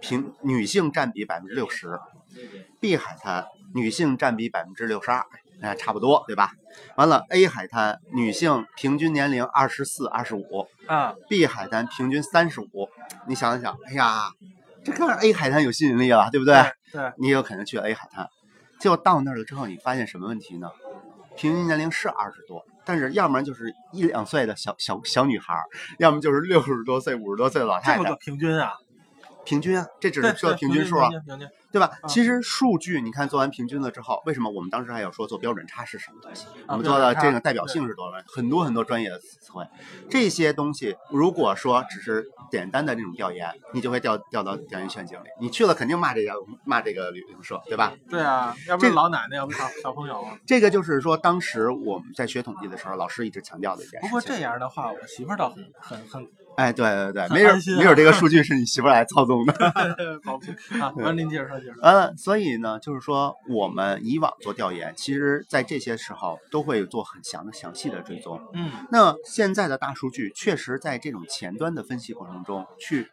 [0.00, 2.00] 平女性占比百分之六十。
[2.80, 5.26] ；B 海滩女性占比百分之六十二，
[5.60, 6.52] 那差不多对吧？
[6.96, 12.88] 完了 A 海滩女性平均年龄二十四、二十五啊，，B 海滩平均三十五。
[13.26, 14.30] 你想一想，哎呀，
[14.84, 16.54] 这看着 A 海滩有吸引力了，对不对？
[16.92, 18.26] 对，你有可能去 A 海滩，
[18.78, 20.68] 结果到那儿了之后，你发现什么问题呢？
[21.36, 25.62] 平均年龄是二十多，但是要不然就是一两岁的小小小女孩儿，
[25.98, 28.16] 要么就是六十多岁、五十多岁的老太太这么个。
[28.16, 28.72] 平均啊，
[29.50, 31.10] 平均啊，这只对是说对平均数啊，
[31.72, 31.90] 对吧？
[32.02, 36.46] 啊其实数据你看做完平均了之后，为什么我们当时还有说做标准差是什么东西？
[36.68, 38.22] 我们做的这个代表性是多少？
[38.32, 39.66] 很多很多专业的词汇，
[40.08, 45.26] 这些东西如果说只是简单的那种调研，你就会掉掉到调研陷阱里。
[45.40, 46.34] 你去了肯定骂这家
[46.64, 47.92] 骂这个旅行社，对吧？
[48.08, 50.24] 对啊，要不这是老奶奶，要不小小朋友。
[50.46, 54.08] 这个就是说，当时我们在学统计的时候，老师一直强调的一件事情。
[54.08, 56.28] 不过这样的话，我媳妇儿倒很很很
[56.60, 59.52] 哎，对对对，没准没准这个数据是你媳妇儿来操纵的。
[60.22, 60.44] 保不
[60.78, 60.92] 啊。
[60.96, 61.80] 完，您接着说，接着说。
[61.88, 68.38] 呃，所以呢，就是说我们以往做调研，其实在这些时候都会做很详的、详细的追踪。
[68.52, 73.08] 嗯，那现在的大数据确实在这种前端的分析过程中去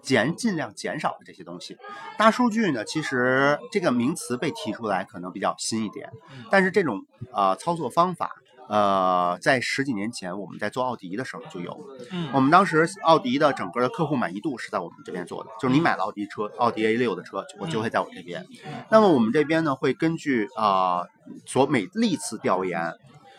[0.00, 1.76] 减尽量减少了这些东西。
[2.16, 6.08] 大数据呢，其实这个名词被提出来可能比较新一点，
[6.52, 7.00] 但是这种
[7.32, 8.30] 呃操作方法。
[8.68, 11.88] 呃，在十几年前，我们在做奥迪的时候就有。
[12.10, 18.46] 嗯我们当时奥迪的整个的客户满意度是在我们这边做的，就是你买了奥迪车，奥迪 A 六的车，我就会在我这边。
[18.90, 21.08] 那么我们这边呢，会根据啊、呃
[21.46, 22.94] 所每历次调研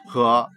[0.08, 0.50] 和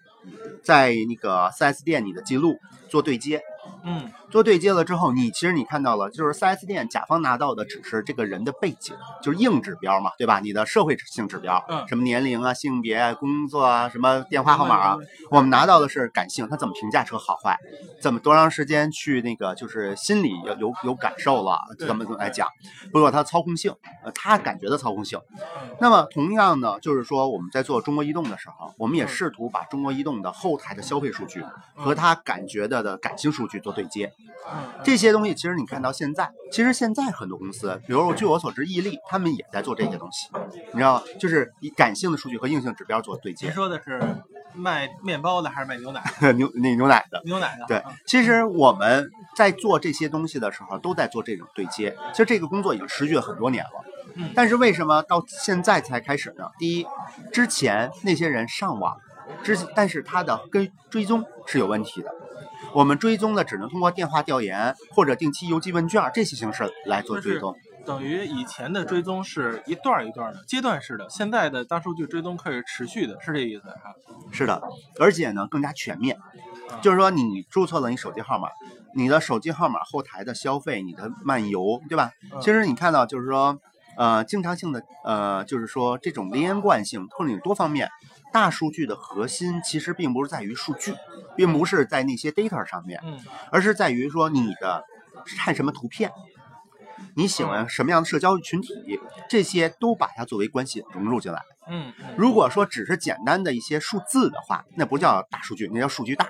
[0.63, 2.59] 在那个 4S 店里的记录
[2.89, 3.43] 做对接。
[3.85, 10.41] 嗯做对接了之后，你其实你看到了，就是 4S 店甲方拿到的只是这个人的背景，就是硬指标嘛，对吧？
[10.41, 14.97] 你的社会性指标，嗯什么年龄啊、性别啊、工作啊、什么电话号码啊，
[15.31, 17.59] 我们拿到的是感性，他怎么评价车好坏，
[18.01, 22.49] 怎么多长时间去那个就是心里有有有感受了，对怎么怎么来讲，
[22.91, 25.19] 包括他操控性，呃，他感觉的操控性。
[25.37, 34.11] 嗯那么同样呢，就是说我们在做中国移动的时候，我们也嗯试图把中国移动的后台的消费数据和他感觉的的感性数据做对接。
[34.53, 40.29] 嗯，这些东西其实你看到现在，其实现在很多公司，比如据我所知，易利他们也在做这些东西，
[40.73, 41.03] 你知道吗？
[41.21, 43.51] 就是以感性的数据和硬性指标做对您接。
[43.51, 44.03] 说的是
[44.55, 46.33] 卖面包的还是卖牛奶的？
[46.35, 47.65] 牛那牛奶的，牛奶的。
[47.67, 51.97] 对啊，其实我们在做这些东西的时候，都在做这种对接。
[52.13, 53.71] 其实这个工作已经持续了很多年了，
[54.17, 56.51] 嗯但是为什么到现在才开始呢？
[56.59, 56.87] 第一，
[57.33, 58.97] 之前那些人上网，
[59.45, 62.13] 之但是他的跟追踪是有问题的。
[62.75, 67.55] 我们追踪的只能通过电话调研或者定期邮寄问卷这些形式来做追踪。
[67.85, 73.93] 等于以前的追踪是一段儿一段儿的阶段式的，现在的大数据追踪可以持续的，是这意思哈？
[74.31, 74.63] 是的，
[75.01, 76.17] 而且呢更加全面
[76.71, 78.49] 啊，就是说你注册了你手机号码，
[78.95, 82.13] 你的手机号码后台的消费、你的漫游，对吧？
[82.33, 83.59] 嗯其实你看到就是说，
[83.97, 87.91] 呃，经常性的呃，就是说这种连贯性或者你多方面，
[88.33, 90.95] 大数据的核心其实并不是在于数据，
[91.37, 94.85] 并不是在那些 data 上面，嗯而是在于说你的
[95.39, 96.11] 看什么图片，
[97.15, 98.73] 你喜欢什么样的社交群体，
[99.29, 101.43] 这些都把它作为关系融入进来。
[101.69, 106.27] 嗯嗯如果说只是简单的一些数字的话，那不叫大数据，那叫数据大，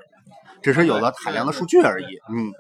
[0.62, 2.18] 只是有了海量的数据而已。
[2.29, 2.53] 嗯，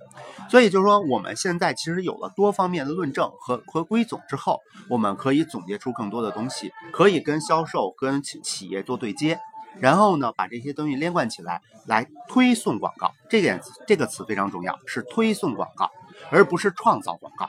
[0.50, 9.38] 所以就是说，我们现在其实有了多方面的论证和和归总之后，我们可以总结出更多的东西，可以跟销售、跟企企业做对接。
[9.80, 13.10] 然后呢，把这些东西连贯起来，来推送广告。
[13.30, 15.90] 这点这个词非常重要，是推送广告，
[16.30, 17.48] 而不是创造广告。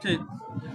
[0.00, 0.18] 这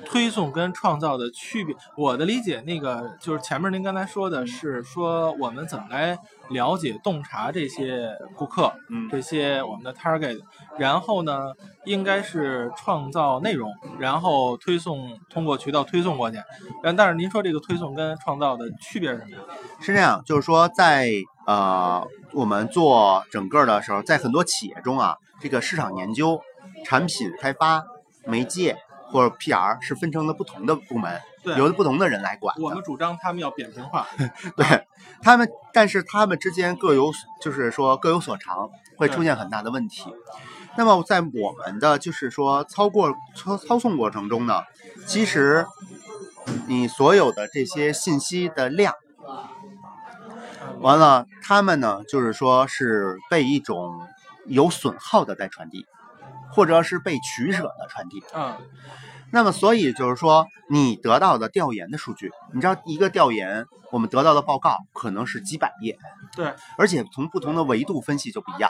[0.05, 6.17] 推送跟创造的区别，我的理解，那个就是前面您刚才说的是说我们怎么来
[6.49, 10.39] 了解、洞察这些顾客，嗯这些我们的 target，
[10.77, 11.53] 然后呢，
[11.86, 16.38] 应该是创造内容，然后推送通过渠道推送过去。
[16.83, 19.38] 但但是您说这个推送跟创造的区别是什么呀？
[19.79, 21.09] 是这样，就是说在
[21.47, 26.39] 呃我们做整个的时候，在很多企业中啊，这个市场研究、
[26.86, 27.83] 产品开发、
[28.25, 28.77] 媒介
[29.13, 32.56] 或者 PR 是分成了不同的部门，对由不同的人来管。
[32.60, 34.08] 我们主张他们要扁平化。
[34.58, 34.88] 对
[35.21, 40.12] 他们，但是他们之间各有，就是说各有所长，会出现很大的问题。
[40.76, 44.63] 那么在我们的就是说操过操操纵过程中呢，
[45.06, 45.67] 其实
[46.65, 48.95] 你所有的这些信息的量，
[50.80, 54.02] 完了，他们呢就是说是被一种
[54.47, 55.86] 有损耗的在传递，
[56.52, 58.23] 或者是被取舍的传递。
[58.34, 58.58] 嗯
[59.34, 65.98] 那么，所以就是说，你得到的调研的数据，你知道一个调研，我们得到的报告可能是几百页，
[66.36, 68.69] 对，而且从不同的维度分析就不一样。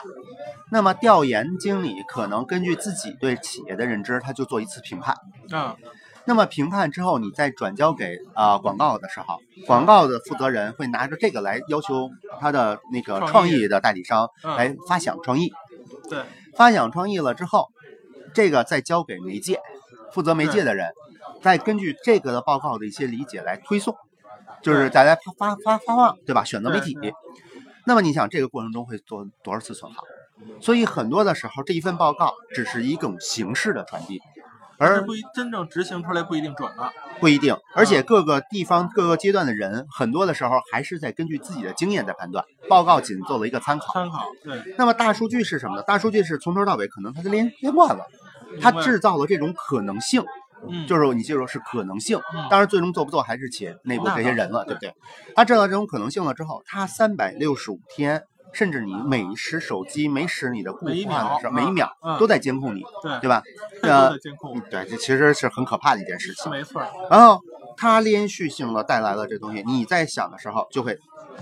[0.70, 5.14] 那么，调研经理可能根据自己对企业的认知，他就做一次评判。
[5.52, 5.76] 嗯
[6.26, 12.08] 那么评判之后，你再转交给啊、呃广告的时候，广告的负责人会拿着这个来要求
[12.40, 15.52] 他的那个创意的代理商嗯来发想创意。
[16.08, 16.24] 对，
[16.56, 17.68] 发想创意了之后，
[18.32, 19.60] 这个再交给媒介，
[20.14, 20.92] 负责媒介的人，
[21.42, 23.96] 再根据这个的报告的一些理解来推送，
[24.62, 26.44] 就是大家发发发发放，对吧？
[26.44, 26.96] 选择媒体。
[27.84, 30.04] 那么你想，这个过程中会做多少次损耗？
[30.60, 34.20] 所以很多的时候，这一份报告只是一种形式的传递，
[34.78, 36.92] 而不真正执行出来不一定准了。
[37.20, 43.92] 不一定，而且各个地方、各个阶段的人，很多的时候还是在根据自己的经验在判断，报告仅做了一个参考。
[43.92, 45.82] 参考对，那么大数据是什么呢？
[45.82, 48.04] 大数据是从头到尾可能它是连连贯了，
[48.60, 50.22] 它制造了这种可能性，
[50.68, 52.46] 嗯，就是你记住是可能性嗯。
[52.50, 54.94] 当然，最终做不做还是企业内部这些人了，对不对？
[55.34, 63.42] 它制造这种可能性了之后，它三百六十五天，甚至你每时手机每使你的固话的时候，每一秒嗯都在监控你，对对吧？
[63.82, 66.50] 呃，监控嗯对，这其实是很可怕的一件事情。
[66.50, 66.88] 没错儿。
[67.10, 67.40] 然后
[67.76, 70.98] 它连续性的带来了这东西，你在想的时候就会，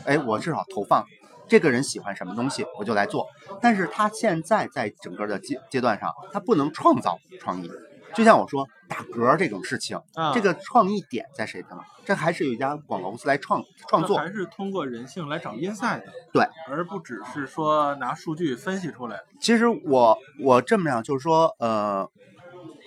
[0.07, 1.05] 哎，我至少投放
[1.53, 3.29] 这个人喜欢什么东西，我就来做。
[3.61, 7.71] 但是他现在在整个的阶阶段上，他不能创造创意。
[8.15, 11.83] 就像我说打嗝这种事情，啊这个创意点在谁的呢？
[12.07, 14.17] 这还是有一家广告公司来创创作。
[14.17, 19.21] 还是通过人性来找 inside 的，对，而不只是说拿数据分析出来。
[19.39, 22.09] 其实我我这么样就是说，呃，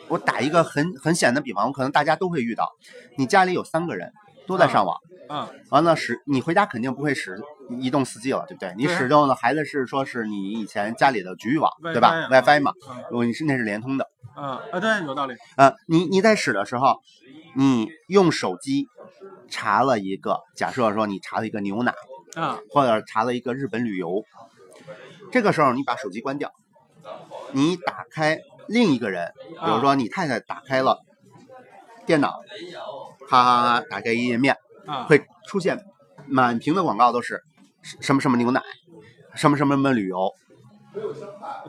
[0.07, 2.71] 我打一个很很显的比方，我可能大家都会遇到，
[3.15, 4.11] 你家里有三个人
[4.47, 4.97] 都在上网。
[5.27, 8.73] 嗯，完了使你回家肯定不会使移动四 G 了，对不对？
[8.77, 12.09] 你使用的还是说是你以前家里的局域网，对吧？
[12.09, 13.03] 啊？WiFi 嘛，嗯。
[13.09, 15.35] 如果你是那是联通的，嗯啊，对，有道理。
[15.57, 16.99] 呃，你你在使的时候，
[17.55, 18.87] 你用手机
[19.49, 21.93] 查了一个，假设说你查了一个牛奶，
[22.35, 24.23] 啊，或者查了一个日本旅游，
[25.31, 26.51] 这个时候你把手机关掉，
[27.51, 30.99] 你打开另一个人，比如说你太太打开了
[32.05, 32.41] 电脑，
[33.29, 35.79] 哈哈哈，打开页面，啊，会出现
[36.27, 37.41] 满屏的广告都是
[37.99, 38.61] 什么什么牛奶，
[39.35, 40.31] 什么什么什么旅游，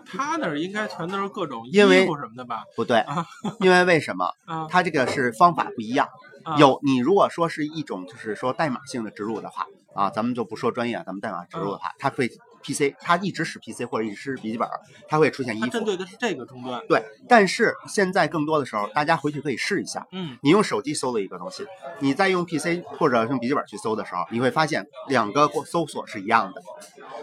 [0.07, 2.65] 他那儿应该全都是各种衣因为服什么的吧？
[2.75, 3.27] 不对啊，
[3.61, 4.33] 因为为什么？
[4.47, 6.07] 啊，它这个是方法不一样。
[6.45, 12.31] 啊有你如果说是一种就是说代码性的植入的话啊，咱们就不说专业啊，咱们代码植入的话，它会
[12.67, 14.69] PC，它一直使 PC 或者一直使笔记本，
[15.09, 15.85] 它会出现衣它针。
[15.85, 16.83] 对的是这个终端。
[16.89, 20.07] 对，但是现在更多的时候，大家回去可以试一下。
[20.11, 21.65] 嗯，你用手机搜了一个东西，
[22.01, 26.61] 你再用 PC 或者用笔记本去搜的时候，你会发现两个搜索是一样的。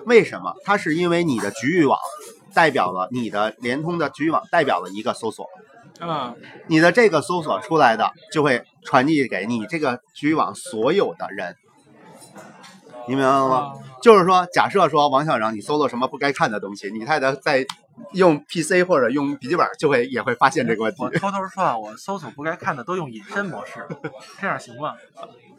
[0.05, 0.53] 为什么？
[0.63, 1.99] 它是因为你的局域网
[2.53, 5.49] 代表了你的联通的局域网代表了一个搜索，
[5.99, 6.35] 嗯，
[6.67, 11.55] 你的这个搜索出来的就会传递给你这个局域网所有的人。
[13.07, 13.55] 你明白了吗？
[13.55, 13.73] 啊
[14.03, 17.65] 就是说，假设说王校长你搜了什么不该看的东西，你太太在
[18.11, 21.09] 用 PC 或者用笔记本就会也会发现这个问题我。
[21.11, 23.87] 偷偷说啊，我搜索不该看的都用隐身模式，
[24.41, 24.93] 这样行吗？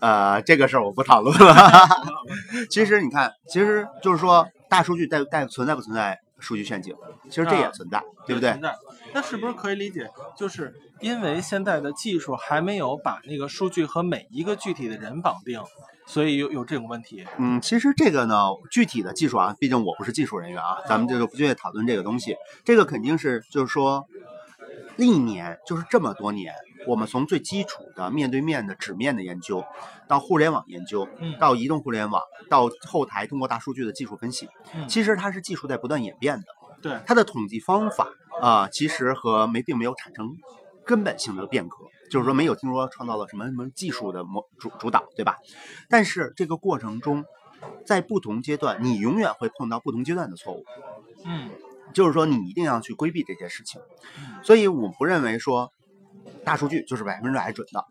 [0.01, 1.89] 呃，这个事儿我不讨论了。
[2.69, 6.95] 其实你看，其实就是说，大数据带带存在不存在数据陷阱？
[7.31, 8.61] 其实这也啊存在，对不对存？
[8.61, 8.75] 在。
[9.15, 15.63] 那是不是可以理解，就是因为现在的技术还没有把那个数据和每一个具体的人绑定，
[16.05, 17.25] 所以有有这种问题？
[17.39, 22.37] 嗯，其实这个呢，具体的技术啊，毕竟我不是技术人员啊，咱们这个不去讨论这个东西。
[22.65, 24.05] 这个肯定是就是说，
[24.97, 26.53] 历年就是这么多年，
[26.89, 29.65] 我们从最基础的面对面的纸面的研究，
[30.09, 36.45] 到互联网研究，嗯到移动互联网，到后台通过大数据的技术分析，嗯其实它是技术在不断演变的。
[36.83, 38.09] 对，它的统计方法
[38.41, 40.37] 啊、其实和没并没有产生
[40.85, 41.77] 根本性的变革，
[42.11, 45.39] 就是说没有听说创造了什么什么技术的模主主导，对吧？
[45.89, 47.25] 但是这个过程中，
[47.87, 50.65] 在不同阶段，你永远会碰到不同阶段的错误，
[51.25, 51.51] 嗯
[51.93, 53.81] 就是说你一定要去规避这些事情。
[54.43, 55.73] 所以我不认为说
[56.45, 57.85] 大数据就是百分之百准的，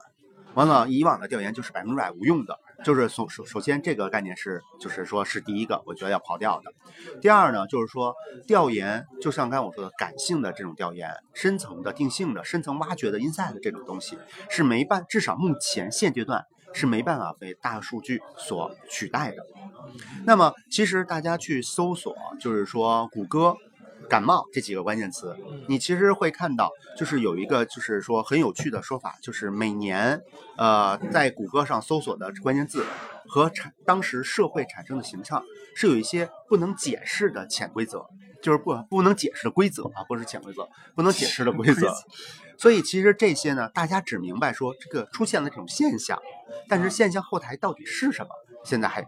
[0.53, 2.59] 完了以往的调研就是百分之百无用的。
[2.84, 6.71] 就是首首首先这个概念是，就是说是第一个，我觉得要刨掉的。
[7.21, 8.15] 第二呢，就是说
[8.47, 14.17] 调研，就像刚才我说的，感性的这种调研，深层的、定性的、深层挖掘的 inside 的这种东西，
[14.49, 19.45] 是没办，至少目前现阶段是没办法被大数据所取代的。
[20.26, 23.55] 那么，其实大家去搜索，就是说谷歌。
[24.10, 25.36] 感冒这几个关键词，
[25.68, 30.22] 你其实会看到，就是有一个就是说很有趣的说法，就是每年，
[30.58, 32.86] 呃，在谷歌上搜索的关键字
[33.28, 35.43] 和产当时社会产生的形象
[35.76, 38.06] 是有一些不能解释的潜规则，
[38.41, 41.91] 就是不不能解释的规则啊，不是潜规则，不能解释的规则。
[42.58, 46.22] 所以其实这些呢，大家只明白说这个出现了这种现象，
[46.70, 48.30] 但是现象后台到底是什么，
[48.64, 49.06] 现在还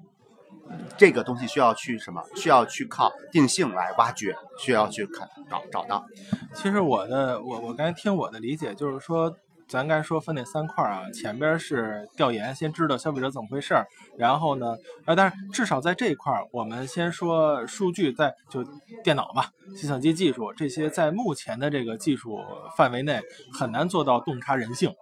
[0.97, 2.21] 这个东西需要去什么？
[2.35, 6.05] 需要去靠定性来挖掘，需要去看找找到。
[6.53, 9.35] 其实我的我我刚才听我的理解就是说，
[9.67, 13.85] 咱刚才说分那三块啊，前边是调研，先知道消费者怎么回事儿，
[14.17, 18.63] 然后呢，呃，但是至少在这一块儿，我们先说数据在就
[19.03, 22.39] 电脑吧，计算机技术这些在目前的这个技术
[22.77, 24.93] 范围内很难做到洞察人性。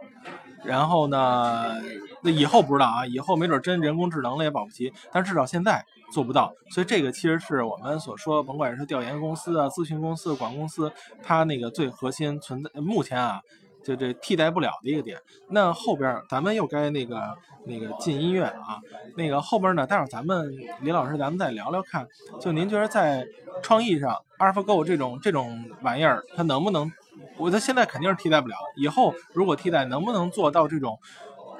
[0.63, 1.75] 然后呢，
[2.21, 5.83] 那以后不知道啊，以后没准真人工智能了也保不齐，但至少现在
[6.13, 6.53] 做不到。
[6.71, 10.91] 所以这个其实是我们所说，甭管是调研公司啊、咨询公司、管公司，
[11.21, 13.41] 它那个最核心存在，目前啊，
[13.83, 15.17] 就这替代不了的一个点。
[15.49, 17.35] 那后边咱们又该那个
[17.65, 18.79] 那个进音乐啊，
[19.17, 20.49] 那个后边呢，待会儿咱们
[20.81, 22.07] 李老师咱们再聊聊看，
[22.39, 23.27] 就您觉得在
[23.61, 26.89] 创意上，AlphaGo 这种这种玩意儿，它能不能？
[27.37, 30.99] 我觉得现在肯定是替代不了，以后如果替代，能不能做到这种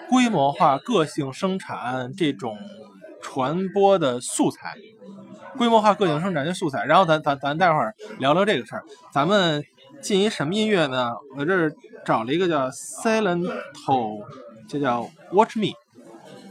[0.10, 2.58] 规模化、个性生产这种
[3.22, 4.76] 传播的素材？
[5.58, 8.84] 规模化、个性生产的素材，然后咱咱咱待会儿聊聊这个事儿。
[9.12, 9.64] 咱们
[10.02, 11.14] 进一什么音乐呢？
[11.38, 11.72] 我这儿
[12.04, 14.26] 找了一个叫 Silento，
[14.68, 15.74] 这叫 Watch Me，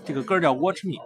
[0.04, 0.98] 这个歌叫 Watch Me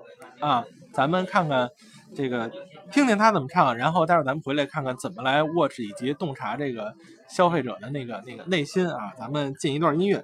[0.46, 1.70] 啊，咱们看看
[2.14, 2.50] 这个，
[2.92, 6.94] 听听他怎么唱，然后待会儿咱们回来看看怎么来 watch 以及洞察这个
[7.29, 9.13] 消费者的那个那个内心啊。
[9.17, 10.23] 咱们进一段音乐。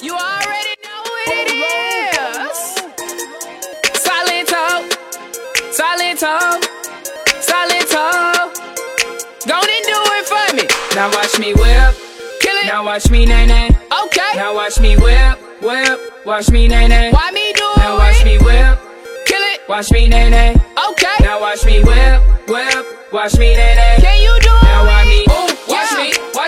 [0.00, 2.58] You already know who it is.
[4.04, 4.84] Silento,
[5.72, 6.60] Silento,
[7.40, 8.52] Silento.
[9.46, 10.66] Go on and do it for me.
[10.94, 11.94] Now watch me whip,
[12.40, 12.66] kill it.
[12.66, 13.68] Now watch me nay nay.
[14.04, 14.32] Okay.
[14.36, 16.00] Now watch me whip, whip.
[16.26, 17.10] Watch me nay nay.
[17.12, 17.78] Why me do it?
[17.78, 18.78] Now watch me whip,
[19.26, 19.60] kill it.
[19.68, 20.54] Watch me nay nay.
[20.90, 21.16] Okay.
[21.20, 23.12] Now watch me whip, whip.
[23.12, 23.96] Watch me nay nay.
[24.00, 24.64] Can you do it?
[24.64, 25.27] Now watch me, ooh, watch me,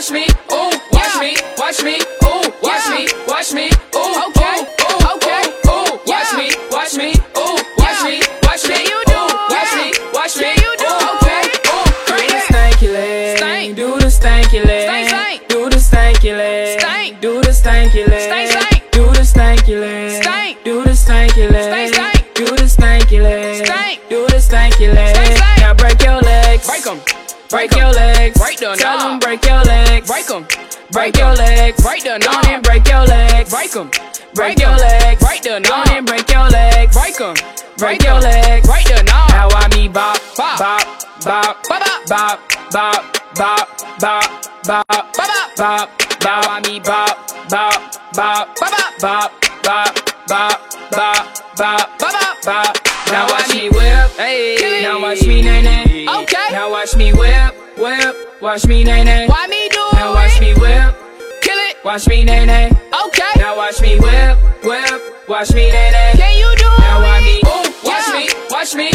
[0.01, 4.97] Watch me, ooh, watch me, watch me, ooh, watch me, watch me, ooh, okay, ooh,
[5.13, 9.21] okay, ooh, watch me, watch me, ooh, watch me, watch me, you do,
[9.53, 14.65] watch me, watch me, you do, okay, ooh, do the stanky leg, do the stanky
[14.65, 20.93] leg, do the stanky leg, do the stanky leg, do the stanky leg, do the
[20.93, 25.37] stanky leg, do the stanky leg, do the stanky leg.
[25.59, 27.10] Now break your legs, break 'em.
[27.51, 30.47] Break your legs, break the Tell them break your legs, break 'em.
[30.91, 33.91] Break your legs, break the knob, and break your legs, break 'em.
[34.33, 37.35] Break your legs, break the knob, and break your legs, break 'em.
[37.77, 39.29] Break your legs, break the knob.
[39.31, 40.87] Now I me bop, bop, bop,
[41.25, 42.39] bop, bop, bop,
[42.71, 43.03] bop,
[43.35, 43.67] bop,
[43.99, 45.89] bop, bop, bop, bop.
[46.23, 47.17] Now I me bop,
[47.49, 47.81] bop,
[48.13, 49.31] bop, bop, bop,
[49.63, 49.91] bop,
[50.27, 50.59] bop,
[50.91, 51.27] bop,
[51.57, 52.90] bop, bop, bop.
[53.11, 54.81] Now watch me whip, hey.
[54.83, 56.07] Now watch me nay nay.
[56.07, 56.47] Okay.
[56.51, 58.41] Now watch me whip, whip.
[58.41, 59.27] Watch me nay nay.
[59.27, 59.95] Why me do it?
[59.95, 60.95] Now watch me whip,
[61.41, 61.75] kill it.
[61.83, 62.71] Watch me nay nay.
[63.05, 63.31] Okay.
[63.37, 65.27] Now watch me whip, whip.
[65.27, 66.13] Watch me nay nay.
[66.15, 66.79] Can you do it?
[66.79, 68.91] Now watch me, ooh, watch me, me, watch me,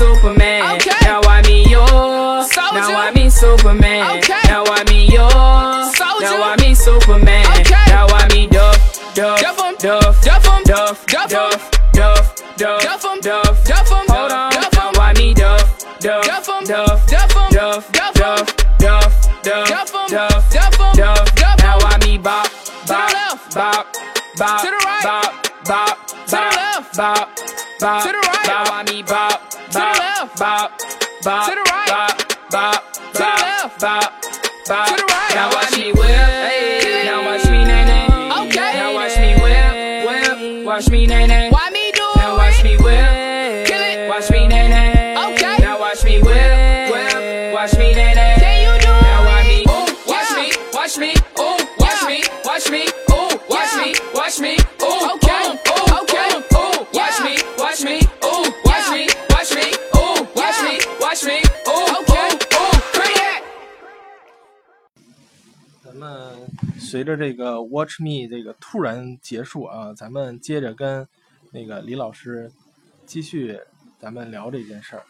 [0.00, 0.76] Superman.
[0.76, 0.96] Okay.
[1.02, 2.50] Now I mean yours.
[2.50, 2.88] Soldier.
[2.88, 4.16] Now I mean Superman.
[4.16, 4.40] Okay.
[4.48, 5.92] Now I mean yours.
[5.94, 6.40] Soldier.
[6.40, 7.44] Now I mean Superman.
[7.60, 7.84] Okay.
[7.92, 8.80] Now I mean Duff,
[9.14, 9.74] Duff, Duff 'em.
[9.76, 10.62] Duff, Duff 'em.
[10.64, 11.28] Duff, Duff.
[11.28, 13.20] Duff, Duff, Duff, Duff 'em.
[13.20, 14.06] Duff, Duff 'em.
[14.08, 14.52] Hold on.
[14.52, 14.72] Duff.
[14.72, 15.68] Now I mean Duff,
[16.00, 16.64] Duff, Duff.
[16.64, 17.92] Duff, Duff.
[17.92, 18.56] Duff, Duff.
[18.80, 19.12] Duff, Duff,
[19.44, 19.68] Duff, Duff.
[19.68, 20.96] Duff, Duff.
[20.96, 21.34] Duff.
[21.36, 21.58] Duff.
[21.60, 22.48] Now I mean Bop,
[22.88, 23.12] Bop.
[23.52, 23.86] Bop,
[24.38, 25.02] Bop, To the right.
[25.04, 25.34] Bop,
[25.68, 25.98] Bop,
[26.30, 26.96] Bop, left.
[26.96, 27.28] Bop,
[27.80, 28.46] Bop, To the right.
[28.46, 29.42] Now I mean Bop,
[30.40, 30.70] Bop.
[30.70, 30.80] Bop,
[31.22, 31.86] Bop, To the right.
[31.86, 33.78] Bop, Bop, the Bop, left.
[33.78, 34.12] Bop,
[34.66, 34.88] Bop.
[34.88, 35.32] To the right.
[35.34, 36.00] Now watch me whip.
[36.00, 37.04] whip.
[37.04, 38.48] Now watch me nay nay.
[38.48, 38.72] Okay.
[38.72, 40.64] Now watch me whip, whip.
[40.64, 41.39] Watch me nay nay.
[66.10, 66.48] 嗯
[66.80, 71.06] 随着这个 Watch Me 这个突然结束啊，咱们接着跟
[71.52, 72.50] 那个李老师
[73.06, 73.60] 继续
[74.00, 75.02] 咱们聊这件事儿。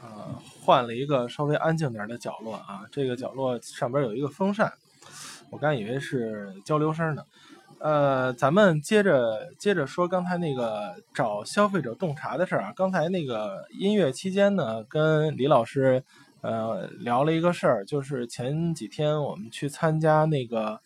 [0.00, 4.72] 啊，换了一个稍微安静点儿的角落啊，这个角落上边有一个风扇，
[5.50, 7.24] 我刚以为是交流声呢。
[7.80, 12.72] 呃，咱们接着接着说刚才那个找消费者洞察的事儿啊。
[12.74, 16.02] 刚才那个音乐期间呢，跟李老师
[16.44, 20.78] 呃聊了一个事儿，就是前几天我们去参加那个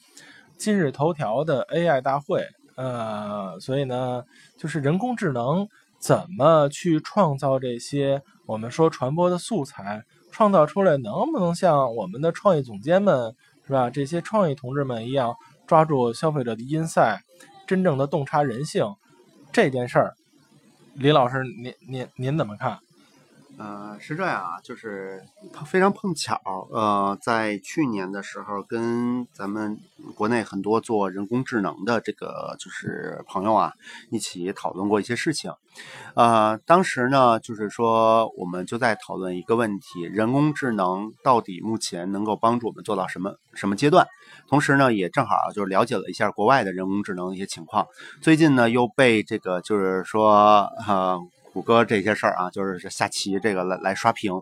[0.57, 2.47] 今日头条的 AI 大会，
[2.77, 4.23] 呃，所以呢，
[4.57, 13.35] 就是人工智能怎么去创造这些我们说传播的素材，创造出来能不能像我们的创意总监们
[13.67, 13.91] 是吧？
[13.91, 15.35] 这些创意同志们一样，
[15.67, 17.19] 抓住消费者的 insight，
[17.67, 18.95] 真正的洞察人性
[19.53, 20.15] 这件事儿，
[20.95, 22.79] 李老师您您您怎么看？
[23.59, 25.21] 呃，是这样啊，就是
[25.67, 26.41] 非常碰巧，
[26.71, 29.77] 呃，在去年的时候，跟咱们
[30.15, 33.73] 国内很多做人工智能的这个就是朋友啊，
[34.11, 35.53] 一起讨论过一些事情。
[36.15, 44.07] 呃，当时呢，就是说我们就在讨论一个问题：人工智能到底目前能够帮助我们做到什么什么阶段？
[44.49, 47.89] 同时呢，也正好就是了解了一下国外的人工智能一些情况。
[48.23, 51.19] 最近呢，又被这个就是说呃。
[51.59, 54.33] 谷歌这些事儿啊，就是下棋这个来来刷屏，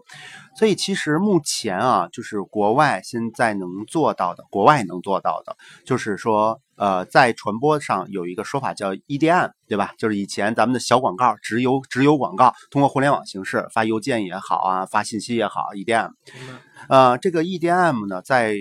[0.55, 5.57] 所以其实目前啊，就是国外现在能做到的，国外能做到的，
[5.87, 9.95] 就是说，呃，在传播上有一个说法叫 EDM，对吧？
[9.97, 16.11] 就是以前咱们的小广告、直邮直邮广告，通过互联网形式发邮件也好啊，发信息也好，EDM，
[16.91, 18.57] 呃，这个 EDM 呢，在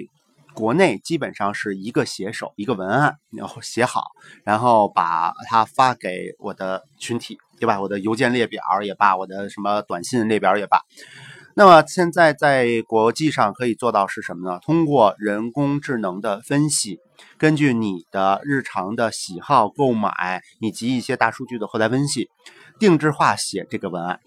[0.53, 4.06] 国内基本上是一个写手，一个文案，然后写好，
[4.45, 7.80] 然后把它发给我的群体，对吧？
[7.82, 10.80] 我的邮件列表也罢，我的什么短信列表也罢。
[11.58, 14.60] 那么现在在国际上可以做到是什么呢？
[14.62, 16.99] 通过人工智能的分析，
[17.38, 22.30] 根据你的日常的喜好、购买以及一些大数据的后台分析，
[22.78, 24.20] 定制化写这个文案。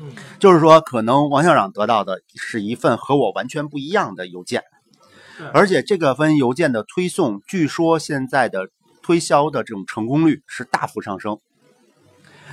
[0.00, 4.62] 嗯，就是说，可能王校长得到的是一份和我完全不一样的邮件，
[5.52, 8.68] 而且这个份邮件的推送，据说现在的
[9.02, 11.40] 推销的这种成功率是大幅上升。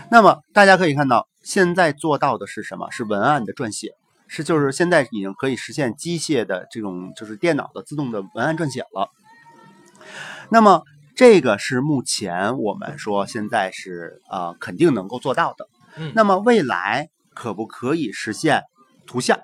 [0.10, 2.90] 那么大家可以看到，现在做到的是什么？
[2.92, 3.92] 是文案的撰写，
[4.28, 9.10] 是就是现在已经可以实现机械的这种就是电脑的自动的文案撰写了。
[10.50, 10.84] 那么
[11.16, 15.68] 这个是目前我们说现在是呃肯定能够做到的。
[15.98, 18.64] 嗯那么未来可不可以实现
[19.08, 19.40] 图像？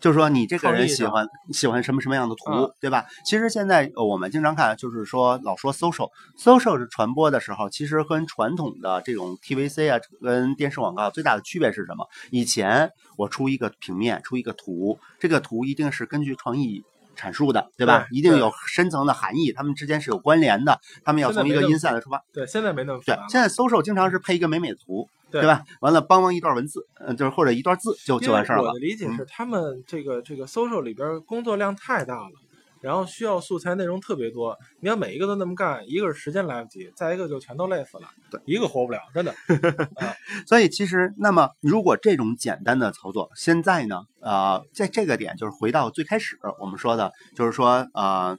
[0.00, 3.04] 就是说你这个人喜欢喜欢什么什么样的图，嗯对吧？
[3.24, 12.06] 其实现在呃我们经常看，就是说老说 social，social 是传播的时候，其实跟传统的这种 TVC 啊，跟电视广告最大的区别是什么？
[12.30, 16.82] 以前我出一个平面，出一个图，这个图一定是根据创意。
[17.16, 18.06] 阐述的，对吧？
[18.10, 22.24] 一定有深层的含义，他们之间是有关联的，他们要从一个现在没那么 insight 来出发。
[22.32, 23.14] 对，现在没那么对。
[23.28, 25.64] 现在 social 经常是配一个美美的图，对对吧？
[25.80, 28.80] 完了，帮忙一段文字，嗯，就是或者一段字就就完事儿了我的。
[28.80, 32.30] 理解嗯是，他们这个这个 social 里边儿工作量太大了，
[32.80, 34.56] 然后需要素材内容特别多。
[34.80, 39.34] 你要每一个都那么干，一个是时间来不及，再一个就全都累死了，对一个活不了，真的。
[40.46, 48.38] 所以其实，那么如果这种简单的操作，现在呢，呃，在这个点就是回到最开始我们说的，就是说，呃，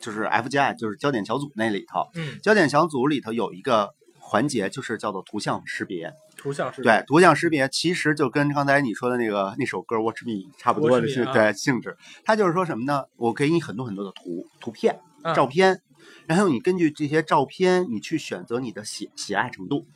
[0.00, 3.94] 就是 FGI，就是焦点小组那里头，嗯，焦点小组里头有一个
[4.28, 6.12] 环节，就是叫做图像识别。
[6.36, 11.96] 图像识别对，图像识别其实就跟刚才你说的那个那首歌《Watch Me》差不多的啊对性质。
[12.24, 13.06] 它就是说什么呢？
[13.16, 15.80] 我给你很多很多的图图片、啊照片，
[16.26, 19.86] 然后你根据这些照片，你去选择你的喜喜爱程度。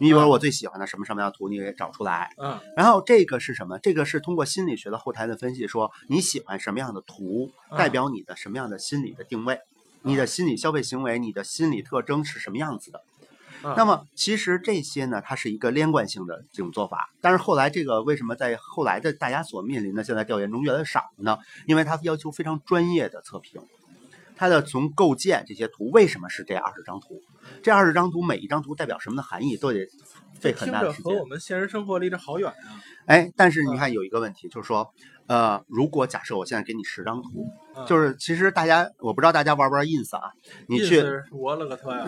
[0.00, 2.30] 你比如说我最喜欢的什么什么样的图，你给找出来。
[2.36, 3.80] 嗯然后这个是什么？
[3.80, 9.58] 这个是通过心理学的后台的分析，说你喜欢什么样的图，嗯代表你的什么样的心理的定位，
[10.02, 13.02] 你的心理消费行为，你的心理特征是什么样子的。
[13.64, 17.10] 嗯那么其实这些呢，它是一个连贯性的这种做法。
[17.20, 21.38] 但是后来这个为什么在后来的大家所面临的现在调研中越来越少呢？
[21.66, 23.60] 因为它要求非常专业的测评。
[24.36, 27.20] 它的从构建这些图为什么是这二十张图？
[27.60, 29.88] 这二十张图每一张图代表什么的含义，都得
[30.38, 31.26] 费很大的时间着和我。
[31.26, 32.78] 们现实生活离这好远啊。
[33.06, 34.94] 哎，但是你看有一个问题，就是说，
[35.26, 40.30] 呃，如果假设我现在给你十张图，嗯就是其实大家我不知道大家玩不玩 ins 啊？
[40.68, 41.02] 你去
[41.32, 42.06] 我了个特呀！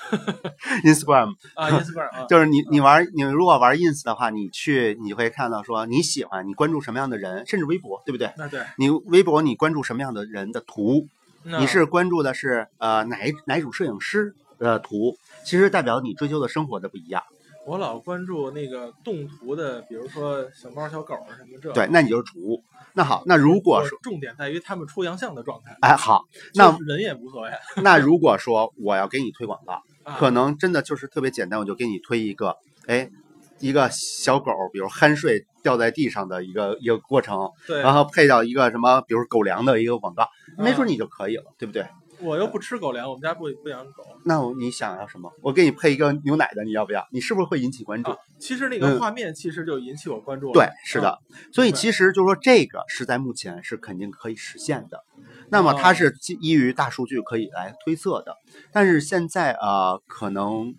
[0.84, 8.32] Instagram，啊，Instagram 啊，就是你你玩你如果玩 ins 的话，你去你会看到说你喜欢你关注什么样的人，甚至微博，对不对？
[8.36, 11.06] 那对，你微博你关注什么样的人的图，
[11.42, 17.22] 你是关注的是呃哪一哪一种摄影师的图，其实代表你追求的生活的不一样。
[17.66, 21.70] 我老关注那个动图的，比如说小猫、小狗什么这。
[21.72, 22.62] 对，那你就是图。
[22.94, 26.24] 那好，那如果说重点在于他们出洋相的状态，哎好，
[26.54, 27.50] 那人也无所谓。
[27.82, 33.10] 那如果说我要给你推广告，啊可能真的就是特别简单，我就给你推一个，哎，
[33.58, 40.28] 一个小狗，比如酣睡掉在地上的一个一个过程，对，然后配到一个什么，比如狗粮的一个广告，
[40.58, 41.86] 没啊准你就可以了，对不对？
[42.22, 44.04] 我又不吃狗粮，我们家不不养狗。
[44.26, 45.32] 那我你想要什么？
[45.40, 47.08] 我给你配一个牛奶的，你要不要？
[47.12, 48.10] 你是不是会引起关注？
[48.10, 50.52] 啊，其实那嗯个画面其实就引起我关注了。
[50.52, 51.16] 对，是的啊。
[51.50, 55.02] 所以其实就是说，这个是在目前是肯定可以实现的。
[55.50, 55.94] 那么它哦。
[55.94, 58.36] 是基依于大数据可以来推测的，
[58.72, 60.74] 但是现在呃，可能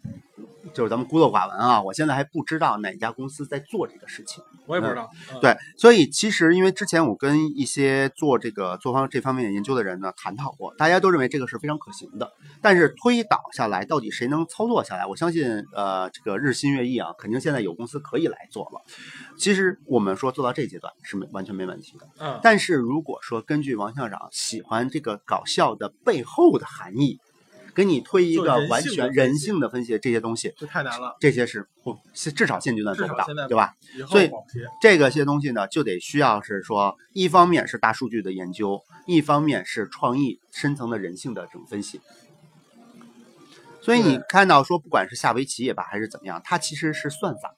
[0.74, 4.44] 就是咱们孤陋寡闻啊，我现在还不知道哪家公司在做这个事情。
[4.68, 5.10] 我也不知道。
[5.34, 12.32] 嗯，对，所以其实因为之前我跟一些做这个做方这方面研究的人呢探讨过，大家都认为这个是非常可行的。
[12.62, 15.06] 但是推导下来，到底谁能操作下来？
[15.06, 18.82] 我相信，呃，这个日新月异啊，肯定现在有公司可以来做了。
[19.38, 22.08] 其实我们说做到这阶段是没完全没问题的。
[22.20, 27.20] 嗯，但是如果说根据王校长喜欢这个搞笑的背后的含义，
[27.76, 33.74] 给你推一个完全人性的分析，这些东西，这太难了，这些是不至少现阶段做不到对吧？
[34.10, 34.30] 所以。
[34.82, 42.02] 这个些东西呢，就得需要是说，一方面是大数据的研究，一方面是创意深层的人性的这种分析。
[43.82, 47.56] 所以你看到说，不管是下围棋也罢，还是怎么样，它其实是算法。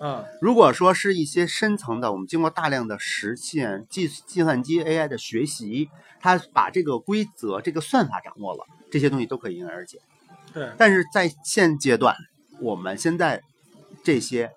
[0.00, 5.90] 嗯，如果说是一些深层的，我们经过大量的实现、计计算机 AI 的学习，
[6.20, 9.98] 它把这个规则、这个算法掌握了，这些东西都可以迎刃而解。
[10.52, 12.16] 对，但是在现阶段，
[12.60, 13.40] 我们现在
[14.02, 14.50] 这些，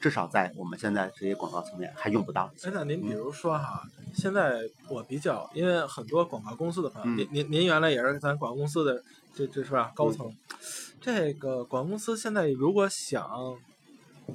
[0.00, 2.68] 至少在我们现在这些广告层面还用不到这些。
[2.68, 3.82] 哎，那您比如说哈，
[4.14, 9.02] 现在我比较，因为很多广告公司的朋友，嗯您您您原来也是咱广告公司的，
[9.34, 10.34] 这这是吧高层，
[11.00, 13.56] 这个广告公司现在如果想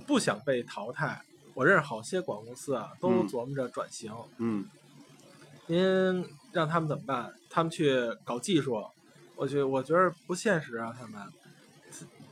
[0.07, 1.21] 不想被淘汰，
[1.53, 4.13] 我认识好些广告公司啊，都嗯琢磨着转型。
[4.37, 4.65] 嗯
[5.67, 7.33] 您让他们怎么办？
[7.49, 7.93] 他们去
[8.23, 8.83] 搞技术，
[9.41, 11.19] 我觉我觉得不现实啊，他们。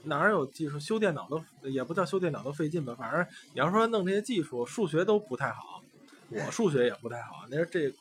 [0.04, 0.80] 哪儿有技术？
[0.80, 3.20] 修电脑都也不叫修电脑都费劲吧，反正
[3.54, 5.84] 你要说弄这些技术，数学都不太好，
[6.30, 7.46] 我数学也不太好。
[7.50, 7.92] 那说这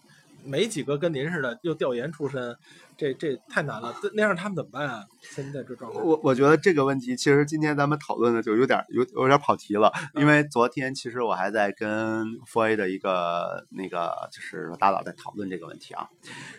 [0.44, 2.56] 没几个跟您似的又调研出身，
[2.96, 3.92] 这这太难了。
[4.00, 5.04] 这那样他们怎么办啊？
[5.22, 16.08] 现在这状况，我我觉得这个问题，其实今天咱们讨论的就有点有有点跑题了，因为昨天其实我还在跟 f A 的一个那个就是大佬在讨论这个问题啊。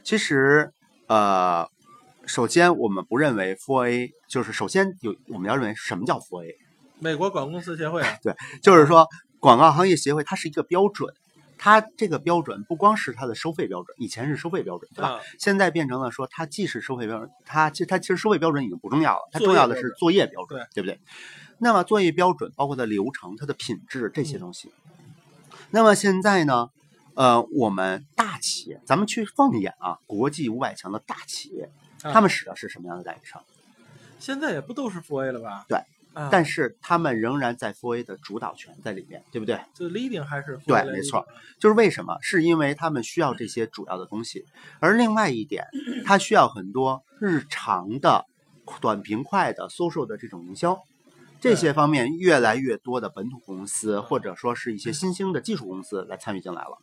[0.04, 0.74] 其实
[1.08, 1.68] 呃，
[2.30, 6.56] 首先我们不认为 f A 就是首先有我们要认为什么叫 f A，
[7.00, 8.20] 美国广告公司协会啊，
[8.62, 9.08] 就是说
[9.40, 11.12] 广告行业协会它是一个标准。
[11.58, 15.10] 它这个标准不光是它的收费标准，以前是收费标准，对吧？
[15.16, 21.00] 啊，现在变成了说，它既是收费标准，它其实它其实收费标准已经不重要了，它重要的是作业标准，对不对？
[21.58, 24.72] 那么作业标准包括它的流程、它的品质这些嗯东西。
[25.72, 26.70] 那么现在呢，
[27.16, 31.70] 呃，我们大企业，咱们去放眼啊，国际五百强的大企业，啊
[32.02, 33.42] 他们使的是什么样的代理商？
[34.20, 35.66] 现在也不都是 f A 了吧？
[35.68, 35.78] 对
[36.14, 39.60] 啊，但是他们仍然在 f A 的主导权在里面，对不对？
[39.74, 41.26] 就 leading 还是 4A 对没错
[41.60, 42.18] 就是为什么？
[42.22, 44.46] 是因为他们需要这些主要的东西，
[44.80, 45.68] 而另外一点，
[46.06, 48.26] 它需要很多日常的、
[48.82, 50.80] 短平快的 social 的这种营销。
[51.42, 56.78] 这些方面越来越多的本土公司，或者说是一些新兴的技术公司来参与进来了。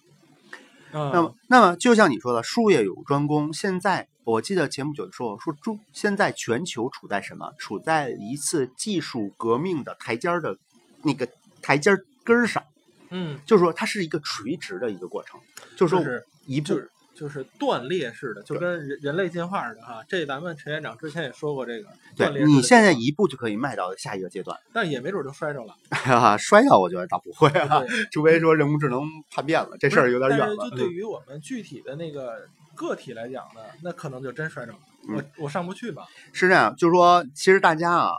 [0.93, 3.53] 啊，那么，那么就像你说的，术业有专攻。
[3.53, 7.53] 现在我记得前不久说说中，现在全球处在什么？
[7.59, 10.57] 处在一次技术革命的台阶儿的
[11.03, 11.29] 那个
[11.61, 12.63] 台阶儿根儿上。
[13.11, 15.39] 嗯，就是说它是一个垂直的一个过程，
[15.77, 16.75] 就是说就是一步
[17.17, 20.05] 就是断裂式的，就跟人人类进化似的哈。
[20.07, 24.57] 这咱们陈院长之前也说过这个断裂你现在一步就可以迈到下一个阶段。
[24.73, 25.75] 但也没准就摔着了。
[26.39, 30.77] 摔着我觉得倒不会啊，除非说人工智能叛变了，这事儿有点远了嗯但是就。
[30.77, 34.79] 对于我们具体的那个个体来讲呢，那可能就真摔着了。
[35.09, 36.07] 我我上不去吧？
[36.33, 38.13] 是这样，就是说，其实大家啊，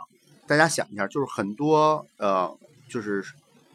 [0.46, 2.50] 大家想一下，就是很多呃，
[2.88, 3.22] 就是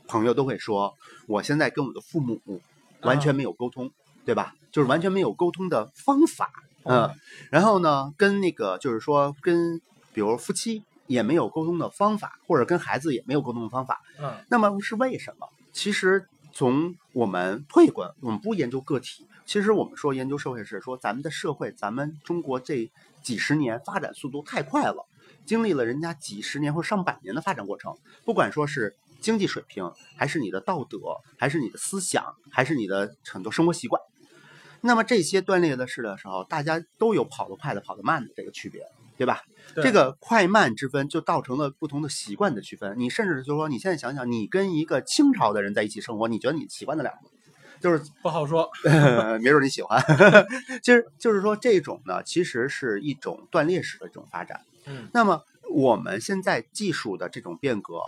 [0.07, 0.93] 朋友都会说，
[1.27, 2.41] 我现在跟我的父母
[3.01, 3.89] 完全没有沟通，
[4.25, 4.55] 对吧？
[4.73, 6.51] 就是完全没有沟通的方法，
[6.83, 7.09] 嗯，
[7.51, 9.79] 然后呢，跟那个就是说，跟
[10.13, 15.47] 比如夫妻也没有沟通的方法，或者跟孩子也没有沟通的方法，嗯那么是为什么？
[15.71, 25.05] 其实从我们退一观，我们不研究个体，其实我们说研究社会是说咱们的社会，咱们中国这几十年发展速度太快了，
[25.45, 27.95] 经历了人家几十年或上百年的发展过程，
[28.25, 30.97] 不管说是经济水平，还是你的道德，
[31.37, 34.01] 还是你的思想，还是你的很多生活习惯。
[34.83, 38.83] 那么这些断裂的事的时候，大家都有跑得快的、跑得慢的这个区别，
[39.17, 39.41] 对吧？
[39.73, 42.93] 对这个快慢之分就造成了不同的习惯的区分。
[42.99, 47.29] 你甚至就是说，你现在想想，你跟一个清朝的人在一起生活，你觉得你习惯得了吗？
[47.79, 48.69] 就是不好说。
[49.41, 50.03] 没准你喜欢。
[50.83, 54.61] 其实就是说，这种呢，其实是一种断裂式的这种发展。
[54.85, 58.01] 嗯那么我们现在技术的这种变革，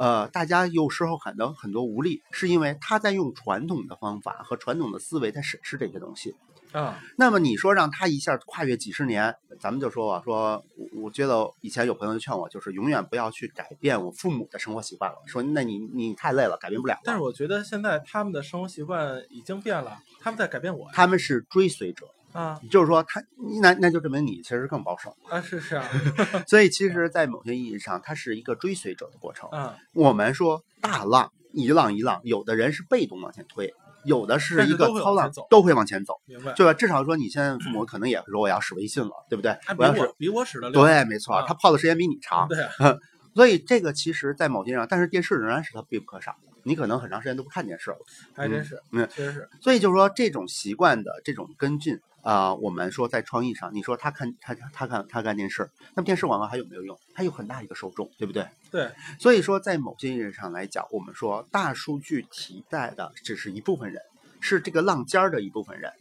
[0.00, 6.34] 呃，大家有时候感到很多无力，是因为他在用传统的方法和传统的思维在审视这些东西。
[6.72, 17.00] 啊，那么你说让他一下跨越几十年，咱们就说吧，说我我觉得以前有朋友劝我，就是永远不要去改变我父母的生活习惯了，说那你你太累了，改变不了了。
[17.04, 20.88] 但是我觉得现在他们的生活习惯已经变了，他们在改变我。
[20.94, 23.22] 他们是追随者，啊就是说他
[23.60, 25.16] 那那就证明你其实更保守。
[25.28, 25.84] 啊，是是啊，
[26.46, 29.48] 所以其实，在某些意义上，它是一个追随者的过程。
[29.50, 33.74] 啊，我们说大浪一浪一浪，有的人是被动往前推，
[34.04, 36.52] 有的是一个但是都会操浪走，都会往前走，明白。
[36.52, 36.72] 对吧？
[36.74, 39.52] 至少说你现在父母可能也说我要使微信了，对不对？
[39.68, 40.82] 比我要是比我使的溜。
[40.84, 42.96] 对，没错啊，他泡的时间比你长，对啊，
[43.34, 46.36] 所以这个其实，在某些上，但是电视仍然是他必不可少。
[46.62, 47.96] 你可能很长时间都不看电视了，
[48.34, 49.48] 还真是，嗯确实是。
[49.62, 56.98] 所以就是说这种习惯的这种跟进啊、我们说在创意上，你说他看他他看他干电视，那么电视广告还有没有用？
[57.14, 58.46] 它有很大一个受众，对不对？
[58.70, 64.02] 对，所以说，在某些意义上来讲，我们说大数据替代的只是一部分人，
[64.40, 65.92] 是这个浪尖儿的一部分人。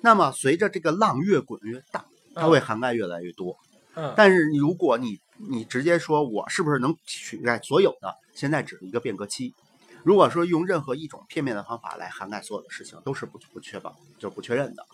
[0.00, 2.04] 那么随着这个浪越滚越大，
[2.34, 3.56] 它会涵盖越来越多。
[3.94, 9.54] 嗯，但是如果你你直接说我是不是能取代所有的，现在只是一个变革期。
[10.04, 14.86] 如果说用任何一种片面的方法来涵盖所有的事情，都是不不确保，就是不确认的。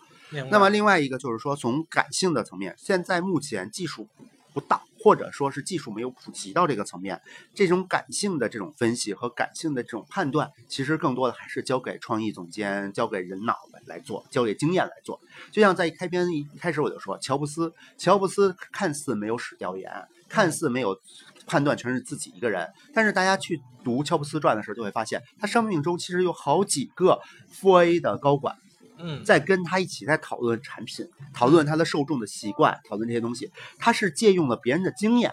[0.49, 4.07] 那么另外一个就是说，从感性的层面，现在目前技术
[4.53, 7.21] 不到，或者说是技术没有普及到这个层面，
[7.53, 15.19] 这种感性的这种分析和感性的这种判断，其实更多的还是交给创意总监、交给人脑来来做，交给经验来做。
[15.51, 19.91] 就像在开篇一开始我就说，乔布斯，乔布斯看似没有史调研，
[20.29, 20.97] 看似没有
[21.45, 27.19] 判断全是自己一个人，但是大家去读乔布斯传的时候，就会发现他生命中其实有好几个
[27.61, 28.55] 4A 的高管。
[28.97, 35.31] 嗯，在跟他一起在讨论产品，讨论他的受众的习惯，讨论这些东西，他是借用了别人的经验，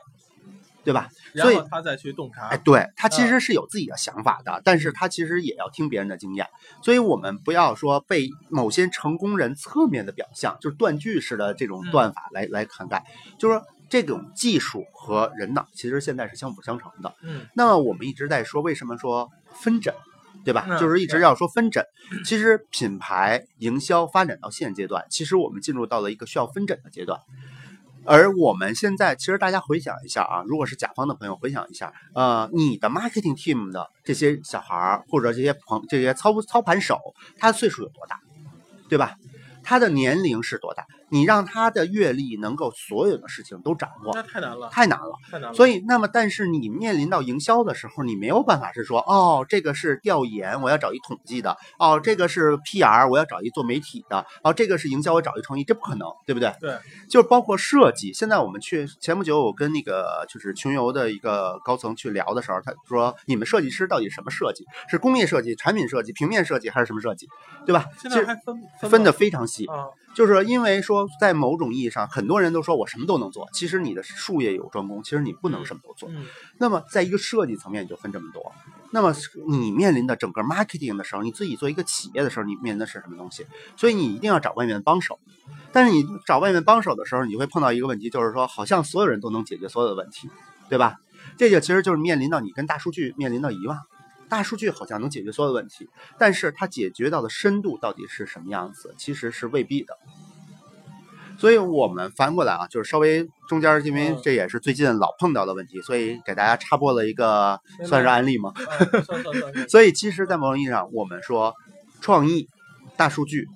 [0.84, 1.08] 对吧？
[1.34, 2.56] 所以然后他再去洞察哎，。
[2.58, 6.46] 对他其实是有自己的想法的，但是他其实也要听别人的经验，
[6.82, 13.04] 所以我们不要说被某些成功人侧面的表象，就是断句式的这种断法来、来涵盖，
[13.38, 17.14] 就是说这种技术和人脑其实现在是相辅相成的。
[17.22, 19.94] 嗯，那么我们一直在说，为什么说分诊，
[20.45, 20.66] 对吧？
[20.68, 21.84] 嗯就是一直要说分诊。
[22.24, 27.20] 其实品牌营销发展到现阶段，其实我们进入到了一个需要分诊的阶段。
[28.05, 36.99] 而我们现在，其实大家回想一下啊，如果是甲方的朋友回想一下，呃，你的 marketing team 的这些小孩儿或者这些朋这些操操盘手，
[37.38, 38.18] 他的岁数有多大，
[38.88, 39.16] 对吧？
[39.62, 40.84] 他的年龄是多大？
[41.12, 45.12] 你让他的阅历能够所有的事情都掌握，那太难了，太难了。
[45.30, 45.54] 太难了。
[45.54, 56.52] 所以，那么，但是你面临到营销的时候，你没有办法是说，哦，这个是调研，我要找一统计的；哦，这个是 PR，我要找一做媒体的；哦，这个是营销，我找一创意，这不可能，对不对？
[56.60, 56.76] 对，
[57.10, 58.12] 就是包括设计。
[58.12, 64.64] 现在我们去前不久，我跟那个就是穷游的一个高层去聊的时候，他说，你们设计师到底什么设计？
[64.88, 67.28] 是工业设计、产品设计、平面设计，还是什么设计？
[67.66, 67.84] 对吧？
[68.00, 69.66] 其实现在还分分的的非常细。
[69.66, 76.08] 啊，就是因为说，在某种意义上，很多人都说我什么都能做，其实你的术业有专攻，其实你不能什么都做。
[76.10, 76.26] 嗯，
[76.58, 78.52] 那么，在一个设计层面就分这么多。
[78.90, 79.14] 那么
[79.48, 83.46] 你面临的整个 marketing 的时候，你自己做一个企业的时候，你面临的是什么东西？
[83.76, 85.18] 所以你一定要找外面的帮手。
[85.72, 90.28] 但是你找外面帮手的时候，你会碰到一个问题，就是说，好像所有人都能解决所有的问题，
[90.68, 90.96] 对吧？
[91.38, 93.78] 这个其实就是面临到你跟大数据面临到一样。
[94.32, 99.94] 大数据好像能解决所有的问题，但是它解决到的深度到底是什么样子，其实是未必的。
[101.38, 108.54] 所以我们翻过来啊，就是稍微中间儿，因为嗯这也是最近老碰到的问题，所以给大家插播了一个算是案例吗？
[109.68, 111.52] 所以其实，在某种意义上，我们说
[112.00, 112.48] 创意、
[112.96, 113.46] 大数据，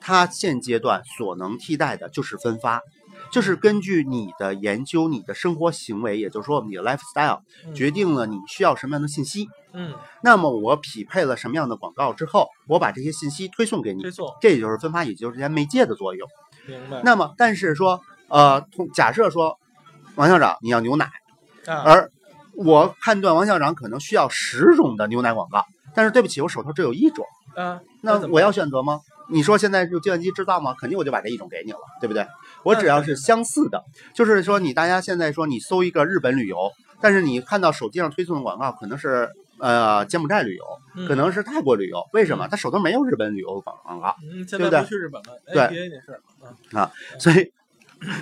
[0.00, 2.80] 它现阶段所能替代的就是分发，
[3.30, 9.46] 就是根据你的研究、你的生活行为，也就是说你的 lifestyle，嗯决定了你需要什么样的信息。
[9.74, 16.28] 嗯，那么我匹配了什么样的广告之后，我把这些信息推送给你推，送这也就是分发，也就是这些媒介的作用。
[16.66, 17.00] 明白。
[17.04, 19.58] 那么，但是说，呃，通假设说，
[20.14, 21.10] 王校长你要牛奶，
[21.66, 22.10] 啊，而
[22.54, 25.64] 我判断王校长可能需要十种的牛奶广告，
[25.94, 27.24] 但是对不起，我手头只有一种。
[27.54, 29.00] 啊，那我要选择吗？
[29.28, 30.74] 你说现在用计算机制造吗？
[30.78, 32.26] 肯定我就把这一种给你了，对不对？
[32.62, 33.82] 我只要是相似的，
[34.14, 36.70] 就是说你大家现在说你搜一个日本旅游，
[37.00, 39.30] 但是你看到手机上推送的广告可能是
[39.62, 40.64] 呃柬埔寨旅游，
[40.96, 42.46] 嗯可能是泰国旅游，为什么？
[42.46, 45.90] 嗯他手头没有日本旅游广广告，嗯，对不对去日本了对
[46.72, 47.52] 嗯所以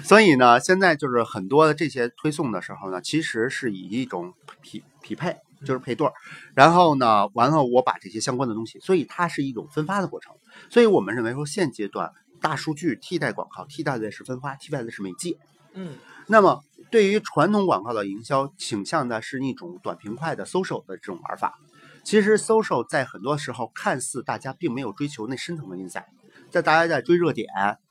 [0.04, 5.36] 所以呢，现在就是很多的这些推送的时候呢，其实是以一种匹匹配。
[5.62, 6.12] 就是配对儿，
[6.54, 10.32] 然后呢，完了我把这些相关的东西，所以它是一种分发的过程。
[10.70, 12.10] 所以我们认为说，现阶段
[12.40, 15.36] 大数据替代广告，替代的是分发，替代的是媒介。
[15.74, 15.96] 嗯
[16.28, 21.58] 那么对于传统广告的营销，倾向的是一种短平快的 social 的这种玩法。
[22.02, 26.04] 其实 social 在很多时候看似大家并没有追求那深层的 insight，
[26.50, 27.46] 在大家在追热点，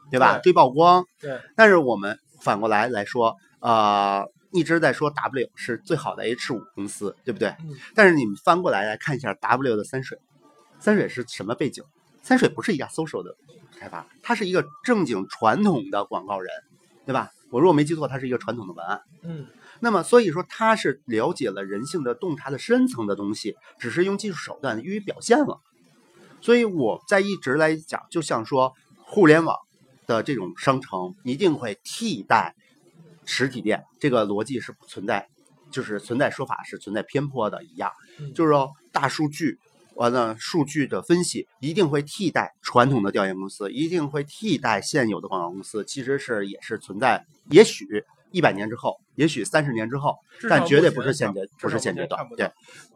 [0.10, 0.38] 对吧？
[0.38, 1.06] 对追曝光。
[1.20, 7.50] 对，但是我们反过来来说，呃，一直在说 W 是最好的 H 五公司，对不对？
[7.62, 10.18] 嗯但是你们翻过来来看一下 W 的三水，
[10.80, 11.84] 三水是什么背景？
[12.24, 13.36] 三水不是一家 social 的
[13.80, 16.52] 开发，它是一个正经传统的广告人，
[17.06, 17.32] 对吧？
[17.52, 19.02] 我如果没记错，它是一个传统的文案。
[19.24, 19.48] 嗯
[19.82, 25.62] 那么所以说，它是了解了人性的洞察的深层的东西，只是用技术手段予以表现了。
[26.42, 29.56] 所以我在一直来讲，就像说互联网
[30.06, 32.56] 的这种商城一定会替代
[33.26, 35.28] 实体店，这个逻辑是不存在，
[35.72, 37.92] 就是存在说法是存在偏颇的一样。
[38.20, 39.58] 嗯就是说大数据。
[40.00, 50.16] 完了，数据的分析一定会替代传统的调研公司，一定会替代现有的广告公司，其实是也是存在，也许一百年之后，也许三十年之后，
[50.50, 52.26] 但绝对不是现阶，不是现阶段。
[52.38, 52.50] 对，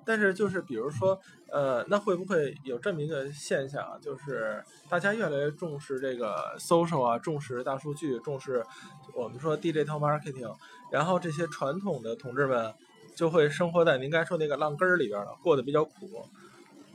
[0.06, 1.20] 但是就是比如说，
[1.52, 4.00] 呃，那会不会有这么一个现象啊？
[4.02, 8.66] 就是大家越来越重视这个 social 啊，重视大数据，重视
[9.14, 10.56] 我们说 digital marketing，
[10.90, 12.74] 然后这些传统的同志们
[13.14, 16.26] 就会生活在您刚才说那个浪根儿里边了，过得比较苦。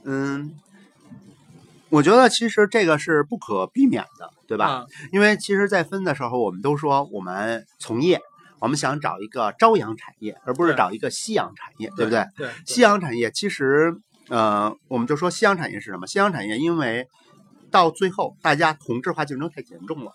[0.04, 0.54] 嗯，
[1.90, 4.66] 我觉得其实这个是不可避免的，对吧？
[4.66, 4.86] 啊？
[5.12, 8.20] 因为其实，在分的时候，我们都说我们从业，
[8.60, 12.24] 我们想找一个朝阳产业，而不是找一个夕阳产业，对不对？
[12.36, 13.94] 对，夕阳产业其实，
[14.28, 16.06] 呃，我们就说夕阳产业是什么？
[16.06, 17.06] 夕阳产业，因为
[17.70, 20.12] 到最后大家同质化竞争太严重了，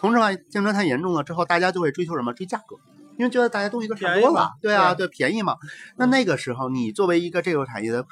[0.00, 2.32] 同质化竞争太严重了之后，大家就会追求什么？
[2.32, 2.76] 追价格，
[3.16, 5.56] 因为觉得大家东西都差不多了，对啊，对对，便宜嘛。
[5.96, 8.04] 那那个时候你作为一个这个产业的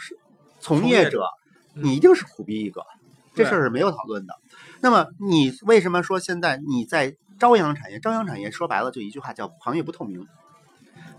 [0.66, 1.22] 从从业者
[1.74, 2.82] 你一定是苦逼一个，
[3.34, 4.34] 这事儿是没有讨论的。
[4.80, 8.00] 那么你为什么说现在你在朝阳产业？
[8.00, 10.26] 朝阳产业说白了就一句话叫行业不透明，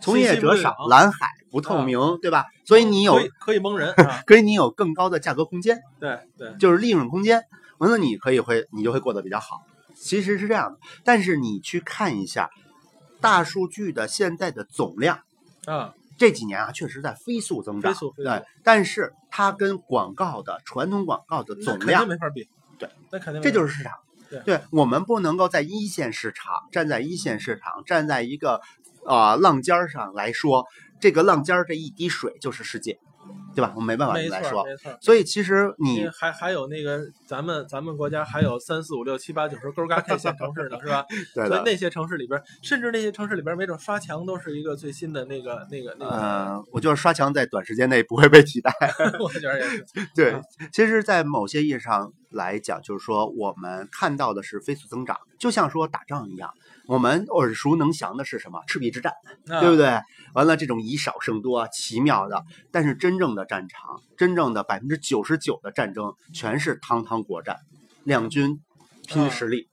[0.01, 2.47] 从业者少，蓝海不透明，对吧？
[2.65, 7.43] 所以你有可以蒙人 啊，可以你有更高的价格空间，对对，就是利润空间，
[7.77, 9.61] 完了你可以会你就会过得比较好。
[9.95, 12.49] 其实是这样的，但是你去看一下
[13.21, 15.21] 大数据的现在的总量，
[15.65, 22.49] 啊，这几年啊确实在飞速增长，飞速飞速对，但是它跟广告的传统广告的总量没法比，
[22.79, 23.93] 对，那肯定这就是市场。
[24.43, 28.59] 对我们不能够在一线市场站在一线市场，站在一个
[29.05, 30.65] 啊、呃浪尖儿上来说，
[30.99, 32.99] 这个浪尖儿这一滴水就是世界，
[33.55, 33.73] 对吧？
[33.75, 34.49] 我没办法来说。
[34.51, 34.97] 错没错。
[35.01, 41.03] 所以其实你还还有那个咱们咱们国家还有三四五六七八九十勾嘎 K 线城市呢，是吧？
[41.33, 46.15] 对，所以那些城市里边，甚至那些城市里边，没准刷墙都是一个最新的那个那个那个。
[46.15, 48.71] 呃，我就是刷墙在短时间内不会被替代。
[49.19, 49.85] 我觉得也是。
[50.13, 56.53] 对啊，其实，在某些意义上来讲，就是说我们看到的是飞速增长，就像说打仗一样，
[56.87, 58.61] 我们耳熟能详的是什么？
[58.67, 59.13] 赤壁之战。
[59.45, 59.99] 对不对？
[60.33, 62.43] 完了，这种以少胜多，奇妙的。
[62.71, 67.57] 但是真正的战场，真正的百分之九十九的战争，全是堂堂国战，
[68.03, 68.59] 两军
[69.07, 69.67] 拼实力。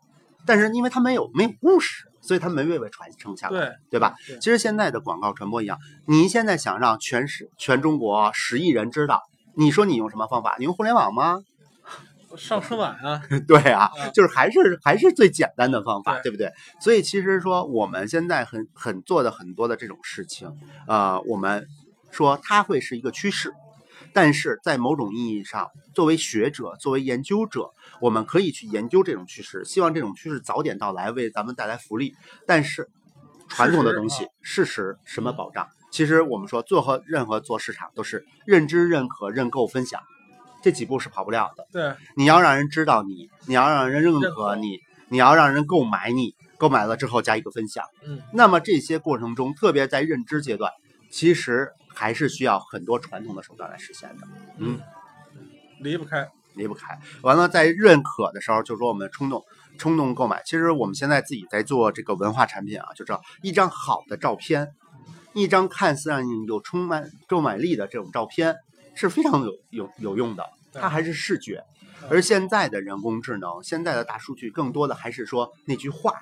[0.46, 4.14] 但是因为他没有没有故事，所以他没被传承下来，对对吧？
[4.26, 9.22] 对其实现在的广告传播一样，你现在想让全市全中国十亿人知道，
[9.54, 10.56] 你说你用什么方法？
[10.58, 11.40] 你用互联网吗？
[12.36, 16.52] 上春晚啊， 对啊啊，就是还是还是最简单的方法，对对不对？
[16.80, 20.56] 所以其实说我们现在很很做的很多的这种事情，
[20.86, 21.66] 呃，我们
[22.10, 23.52] 说它会是一个趋势，
[24.12, 27.70] 但是在某种意义上，作为学者、作为研究者，
[28.00, 32.14] 我们可以去研究这种趋势，希望这种趋势早点到来，为咱们带来福利。
[32.46, 32.88] 但是
[33.48, 35.68] 传统的东西，事实什么保障？
[35.90, 40.00] 其实我们说做和任何做市场都是认知、认可、认购、分享，
[40.64, 41.66] 这几步是跑不了的。
[41.70, 47.84] 对，你要让人知道你，你要让人认可你，你要让人购买你，购买了之后加一个分享。
[48.02, 50.72] 嗯，那么这些过程中，特别在认知阶段，
[51.10, 54.26] 其实还是需要很多传统的手段来实现的。
[54.56, 54.80] 嗯，
[55.80, 56.26] 离不开。
[56.54, 56.98] 离不开。
[57.20, 59.44] 完了，在认可的时候，就说我们冲动
[59.76, 60.40] 冲动购买。
[60.46, 64.68] 其实我们现在自己在做这个文化产品啊，就知道一张好的照片，
[65.34, 68.54] 一张看似让你有充满购买力的这种照片
[68.94, 71.56] 是非常有有有用的，它还是视觉。
[71.58, 71.74] 嗯
[72.10, 76.12] 而现在的人工智能，现在的大数据，更多的还是说那句话、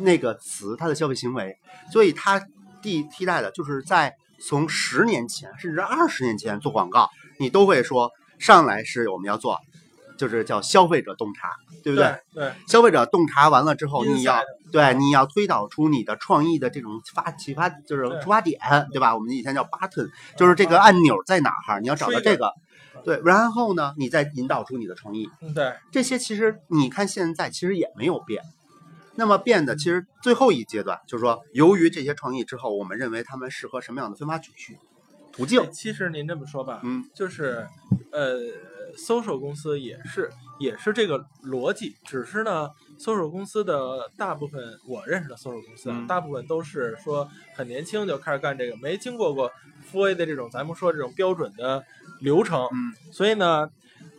[0.00, 1.56] 那个词，它的消费行为，
[1.92, 2.40] 所以它
[2.82, 9.60] 替替代的就是在从十年前甚至二十年前做广告，你都会说上来是我们要做，
[10.16, 11.50] 就是叫消费者洞察，
[11.82, 12.18] 对不对？
[12.34, 14.42] 对，消费者洞察完了之后，你要
[14.72, 18.58] 对你要推导出你的创意的这种发启发，就是出发点，
[18.92, 19.14] 对吧？
[19.14, 22.52] 我们以前叫 button，就是这个按钮在哪儿，你要找到这个。
[23.04, 28.42] 对，然后呢，你再引导出你的创意，嗯对，这些其实你看现在其实也没有变。
[29.14, 34.78] 那么变的其实最后一阶段就是说，由于这些创意之后，我们认为他们适合什么样的分发曲序
[35.36, 35.70] 途径？
[35.70, 37.68] 其实您这么说吧，嗯，就是
[38.10, 38.38] 呃
[38.96, 49.52] ，social 公司也是也是这个逻辑，只是呢，social 公司的大部分我认识的 social 公司啊，嗯大部分都是说很年轻就开始干这个，没经过过
[49.84, 51.84] 复 A 的这种咱们说这种标准的
[52.20, 53.70] 流程，嗯所以呢。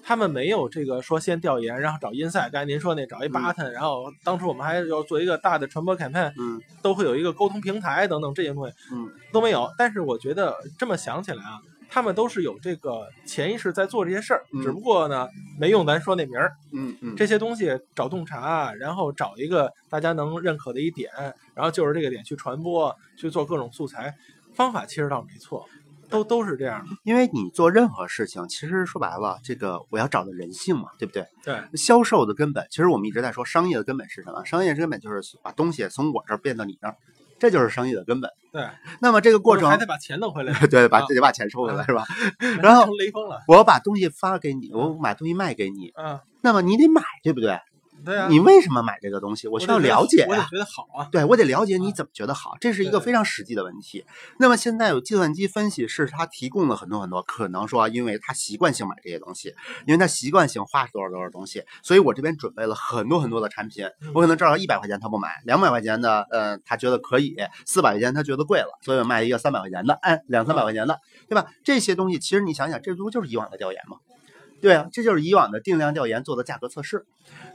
[0.07, 6.61] 他们没有这个说先调研，然后找 inside，刚才您说那找一 button，、然后当初我们还要做一个大的传播 campaign，嗯。
[6.81, 9.69] 都会有一个沟通平台等等这些东西，嗯，都没有。
[9.77, 14.61] 但是我觉得这么想起来啊，他们都是有这个潜意识在做这些事儿，嗯。
[14.61, 15.27] 只不过呢
[15.59, 16.53] 没用咱说那名儿。
[16.71, 21.11] 嗯嗯，这些东西找洞察，然后找一个大家能认可的一点，
[21.53, 24.15] 然后就是这个点去传播，去做各种素材，
[24.53, 25.67] 方法其实倒没错，
[26.09, 26.95] 都都是这样的。
[27.03, 31.25] 因为你做任何事情，其实说白了，这个我要找的人性嘛，对不对？
[31.43, 34.43] 对，销售的根本，其实我们一直在说商业的根本是什么？
[34.45, 36.95] 商业根本就是把东西从我这儿变到你那儿，
[37.39, 38.29] 这就是商业的根本。
[38.51, 38.67] 对，
[38.99, 42.05] 那么这个过程还，得把钱弄回来， 对，把啊得把钱收回来是吧？
[42.39, 43.41] 然然后成雷锋了。
[43.47, 47.59] 我把东西发给你，我把东西卖给你，啊，那么你得买，对不对？
[48.07, 49.49] 对啊，你为什么买这个东西？
[49.49, 51.09] 我需要了解呀、我觉得好啊。
[51.11, 54.05] 对我得了解你怎么觉得好，这是一个非常实际的问题。
[54.39, 59.53] 那么现在有计算机分析是，他提供了很多很多，可能说因为他习惯性买这些东西，
[59.85, 63.85] 因为他习惯性花多少多少东西，所以我这边准备了很多很多的产品。
[64.13, 67.35] 我可能照着一百块钱他不买，两百块钱的，呃，他觉得可以，
[67.65, 70.97] 四百块钱他觉得贵了，所以我卖一个三百块钱的，哎，两三百块钱的，
[71.27, 71.45] 对吧？
[71.65, 73.97] 这些东西其实你想想，这不就是以往的调研吗？
[74.61, 77.05] 对啊，这就是以往的定量调研做的价格测试。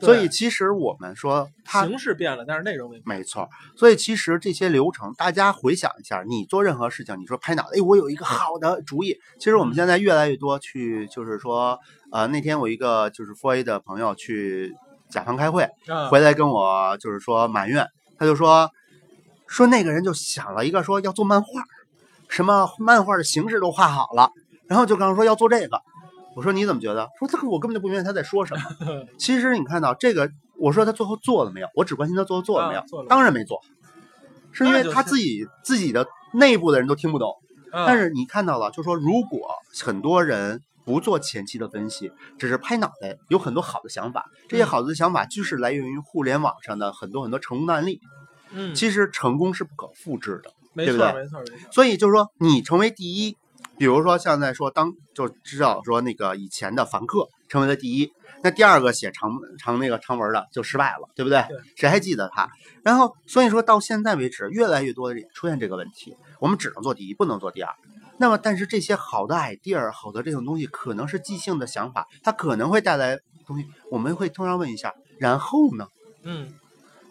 [0.00, 3.18] 所以其实我们说它形式变了，但是内容没变。
[3.18, 9.16] 没错，所以其实这些流程，大家回想一下，你做任何事情，你说拍脑袋，哎，我有一个好的主意。
[9.38, 11.78] 其实我们现在越来越多去，就是说，
[12.11, 14.74] 呃，那天我一个就是 f o A 的朋友去
[15.09, 17.86] 甲方开会，啊，回来跟我就是说埋怨，
[18.18, 18.70] 他就说，
[19.46, 21.62] 说那个人就想了一个说要做漫画，
[22.28, 24.30] 什么漫画的形式都画好了，
[24.66, 25.80] 然后就刚说要做这个，
[26.34, 27.08] 我说你怎么觉得？
[27.18, 28.62] 说这个我根本就不明白他在说什么。
[29.18, 31.68] 其实你看到这个，我说他最后做了没有？
[31.74, 32.80] 我只关心他最后做了没有？
[32.80, 33.60] 啊做了当然没做，
[34.52, 37.30] 是因为他自己自己的内部的人都听不懂。
[37.70, 39.48] 啊但是你看到了，就说如果
[39.82, 48.00] 很多人不做前期的分析，只是拍脑袋，有很多好的想法，这些嗯好的想法就是来源于互联网上的很多很多成功的案例。
[48.54, 51.72] 嗯，其实成功是不可复制的，没对不对错没错没错。
[51.72, 53.38] 所以就是说你成为第一，
[53.82, 61.44] 比如说像在说当就知道说那个以前的凡客成为了第一，那第二个写长长那个长文的就失败了，对不对？
[61.48, 62.48] 对谁还记得他？
[62.84, 67.74] 然后所以说到现在为止，越来越多的人出现这个问题，我们只能做第一，不能做第二。
[68.18, 73.18] 那么，但是这些好的 idea、好的这种东西，可能是即兴的想法，它可能会带来
[73.48, 73.66] 东西。
[73.90, 75.88] 我们会通常问一下，然后呢？
[76.22, 76.54] 嗯，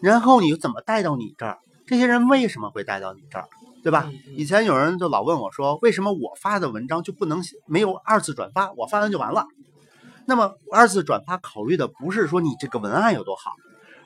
[0.00, 1.58] 然后你怎么带到你这儿？
[1.86, 3.48] 这些人为什么会带到你这儿？
[3.82, 4.10] 对吧？
[4.36, 8.70] 以前有人就老问我说，为什么我发的文章就不能没有二次转发？
[8.72, 9.46] 我发完就完了。
[10.24, 13.50] 那么二次转发考虑的不是说你这个文案有多好，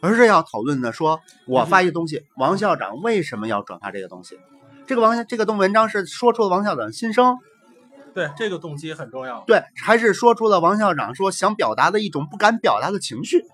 [0.00, 4.38] 而是要讨论的说，我发一个东西，王校长为什么要转发这个东西？
[4.86, 7.36] 这个王这个东文章是说出了王校长的心声，
[8.14, 9.44] 对，这个动机很重要。
[9.46, 13.44] 对，还是说出了王校长说想表达的一种不敢表达的情绪。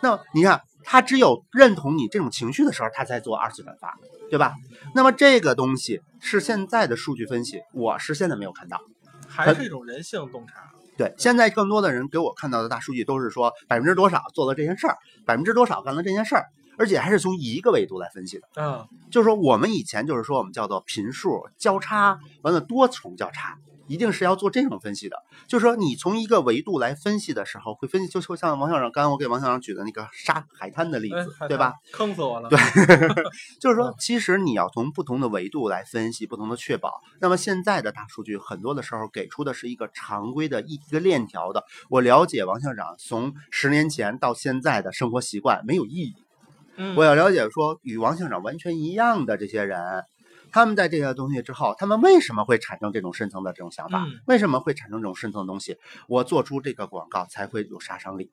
[0.00, 3.98] 那你看，他只有认同你这种情绪的时候，他才做二次转发，
[4.30, 4.54] 对吧？
[4.94, 8.80] 那么这个东西是现在的数据分析，我是现在没有看到。
[9.28, 10.70] 还是一种人性洞察。
[10.96, 16.46] 对，现在更多的人给我看到的大数据都是说百分之多少做了这件事儿，百分之多少干了这件事儿，
[16.78, 18.48] 而且还是从一个维度来分析的。
[18.56, 23.56] 嗯，就是说我们以前就是说我们叫做频数交叉，完了多重交叉，
[23.90, 25.16] 一定是要做这种分析的。
[25.48, 31.74] 就是说你从一个维度来分析的时候，会分析，就就像王校长刚刚我给王校长举的那个沙海滩的例哎子，对吧？？
[31.92, 32.48] 坑死我了。
[32.48, 32.58] 对，
[33.60, 37.00] 就是说嗯，其实你要从不同的维度来分析，不同的确保。
[37.20, 41.64] 那么现在的大数据很多的时候给出的是一个常规的一一个链条的。
[41.88, 46.14] 我了解王校长从十年前到现在的生活习惯没有意义，
[46.76, 50.04] 嗯，我要了解说与王校长完全一样的这些人，
[50.52, 54.04] 他们在这些东西之后，他们为什么会产生这种深层的这种想法？
[54.04, 55.76] 嗯为什么会产生这种深层的东西？
[56.08, 58.30] 我做出这个广告才会有杀伤力。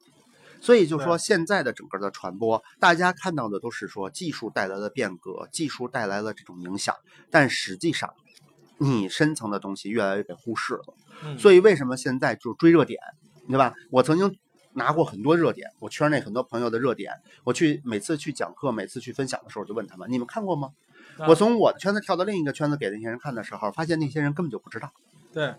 [0.60, 6.96] 所以就说现在的整个的传播，大家看到的都是说技术带来的变革，技术带来了这种影响，
[7.30, 8.12] 但实际上
[8.80, 10.96] 你深层的东西越来越被忽视了。
[11.24, 13.00] 嗯所以为什么现在就追热点，
[13.48, 13.74] 对吧？
[13.92, 14.36] 我曾经
[14.74, 17.12] 拿过很多热点，我圈内很多朋友的热点，
[17.44, 20.70] 我去每次去讲课，每次去分享的时候，我就问他们：你们看过吗？
[21.20, 24.92] 啊我从我的圈子跳到另一个圈子给那些人看的时候，发现那些人根本就不知道。
[25.34, 25.56] 对，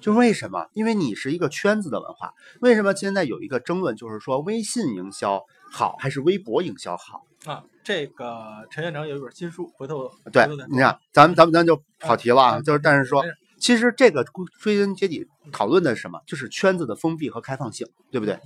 [0.00, 0.66] 就为什么？
[0.72, 2.34] 因为你是一个圈子的文化。
[2.60, 7.22] 为什么现在有一个争论，就是说微信营销好还是微博营销好？
[7.46, 12.58] 啊，这个陈院长有一本新书，回头对你看，咱们咱们咱就跑题了啊。
[12.58, 13.24] 嗯就是，但是说，
[13.58, 16.20] 其实这个归归根结底讨论的是什么？
[16.26, 18.38] 就是圈子的封闭和开放性，对不对？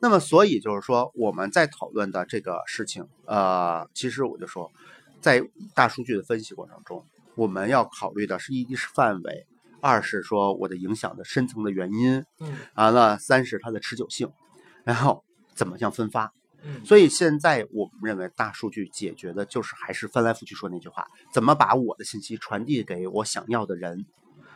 [0.00, 4.70] 那么，所以就是说，我们在讨论的这个事情，呃，其实我就说，
[5.20, 5.42] 在
[5.74, 7.04] 大数据的分析过程中，
[7.34, 9.46] 我们要考虑的是一是范围，
[9.80, 14.30] 二是说我的影响的深层的原因，嗯完了，三是它的持久性，
[14.84, 16.32] 然后怎么样分发。
[16.62, 24.06] 嗯，所以现在我们认为大数据解决的就是还是翻来覆去说那句话，怎么把我的信息传递给我想要的人。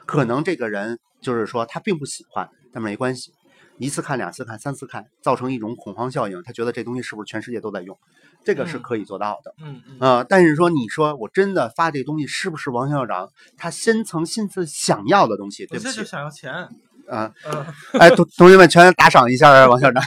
[0.07, 3.33] 可能这个人就是说他并不喜欢，但没关系，
[3.81, 7.99] 一次看、两次看、三次看，造成一种恐慌效应，他觉得这东西是不是全世界都在用，
[8.45, 9.55] 这个是嗯可以做到的。
[9.59, 15.67] 嗯嗯呃，但是说你说我真的发这东西是不是王校长他深层心思想要的东西？
[15.67, 16.69] 对不起就，想要钱。
[17.09, 17.67] 啊、嗯，
[17.99, 20.01] 哎，同同学们全打赏一下王校长。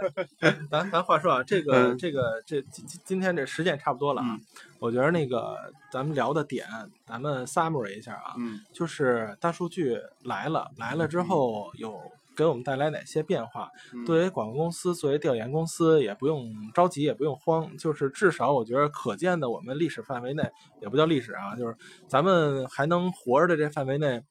[0.70, 4.40] 咱咱话说啊，这个、嗯这个这今今今天这时间也差不多了啊，嗯
[4.78, 5.58] 我觉得那个
[5.92, 6.66] 咱们聊的点，
[7.06, 12.00] 咱们 summary 一下啊，嗯就是大数据来了，来了之后有
[12.38, 13.68] 给我们带来哪些变化？
[13.92, 20.48] 嗯作为广告公司，作为调研公司，也不用着急，也不用慌，就是至少我觉得可见的我们历史范围内，
[20.80, 21.76] 也不叫历史啊，就是
[22.06, 24.22] 咱们还能活着的这范围内，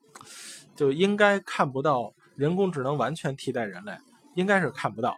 [0.73, 3.91] 就应该看不到人工智能完全替代人类，
[4.35, 5.17] 应该是看不到。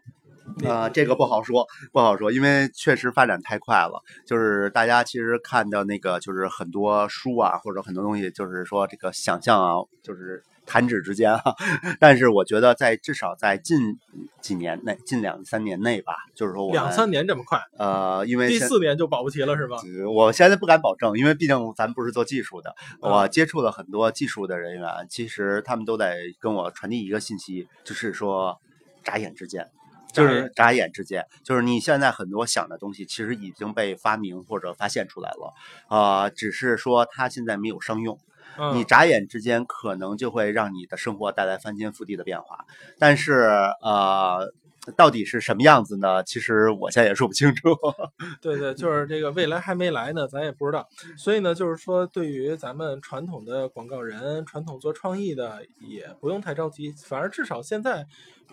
[0.65, 4.01] 呃，这个不好说，不好说，因为确实发展太快了。
[4.25, 11.41] 就是大家其实看到那个，就是很多书啊，或者很多东西，就是说这个想象啊，就是弹指之间啊。
[11.99, 13.97] 但是我觉得在至少在近
[14.39, 19.77] 几年内，近两三年内吧，就是说我们两三年这么快，呃，因为第四年就保不齐了是吧？
[19.83, 28.59] 呃我现在不敢保证，因为毕竟咱不是做技术的，我啊接触了很多技术的人员，其实他们都在跟我传递一个信息，就是说
[29.03, 29.67] 眨眼之间。
[30.11, 35.53] 就是眨眼之间，就是你现在很多想的东西，其实已经被发明或者发现出来了，
[35.87, 38.17] 呃，只是说它现在没有商用。
[38.57, 42.65] 嗯、你眨眼之间，可能就会让你的生活带来翻天覆地的变化。
[42.97, 43.49] 但是，
[43.81, 44.51] 呃，
[44.95, 46.23] 到底是什么样子呢？
[46.23, 47.77] 其实我现在也说不清楚。
[48.41, 50.87] 对对，就是这个未来还没来呢，咱也不知道。
[51.17, 56.91] 所以呢，就是说，对于咱们传统的广告人、传统做创意的，也不用太着急。
[57.05, 58.07] 反而至少现在，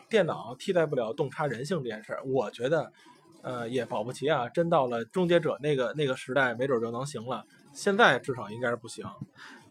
[0.08, 2.92] 电脑替代不了洞察人性这件事儿，我觉得，
[3.42, 7.44] 呃，也保不齐啊，真到了终结者那个那个时代，没准就能行了。
[7.72, 9.04] 现在至少应该是不行。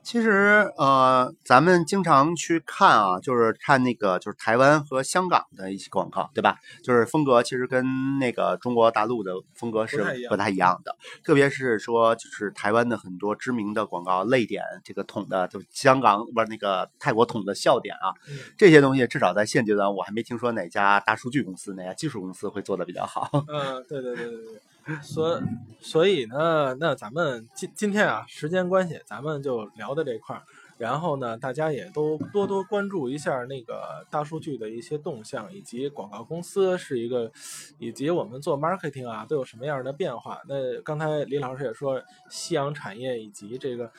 [0.05, 6.57] 其实，呃，咱们经常去看啊，就是看那个，就是台湾和香港的一些广告，对吧？
[6.83, 10.95] 就是风格其实跟那个中国大陆的风格是不太一样的。
[11.23, 23.27] 特别是说，就是台湾的很多知名的广告泪点，这个捅的，就香港不是那个泰国捅的笑点啊，嗯这些东西至少在现阶段，我还没听说哪家大数据公司、哪家技术公司会做的比较好。
[23.49, 24.61] 嗯，对对对对对。
[25.01, 25.41] 所
[25.79, 30.43] 所以呢，那咱们今今天啊，时间关系，咱们就聊到这块儿。
[30.77, 37.31] 然后呢，大家也都多多关注一下那个大数据的一些动向，以及广告公司是一个，
[37.79, 40.41] 以及我们做 marketing 啊都有什么样的变化。
[40.49, 43.89] 那刚才李老师也说，夕阳产业以及这个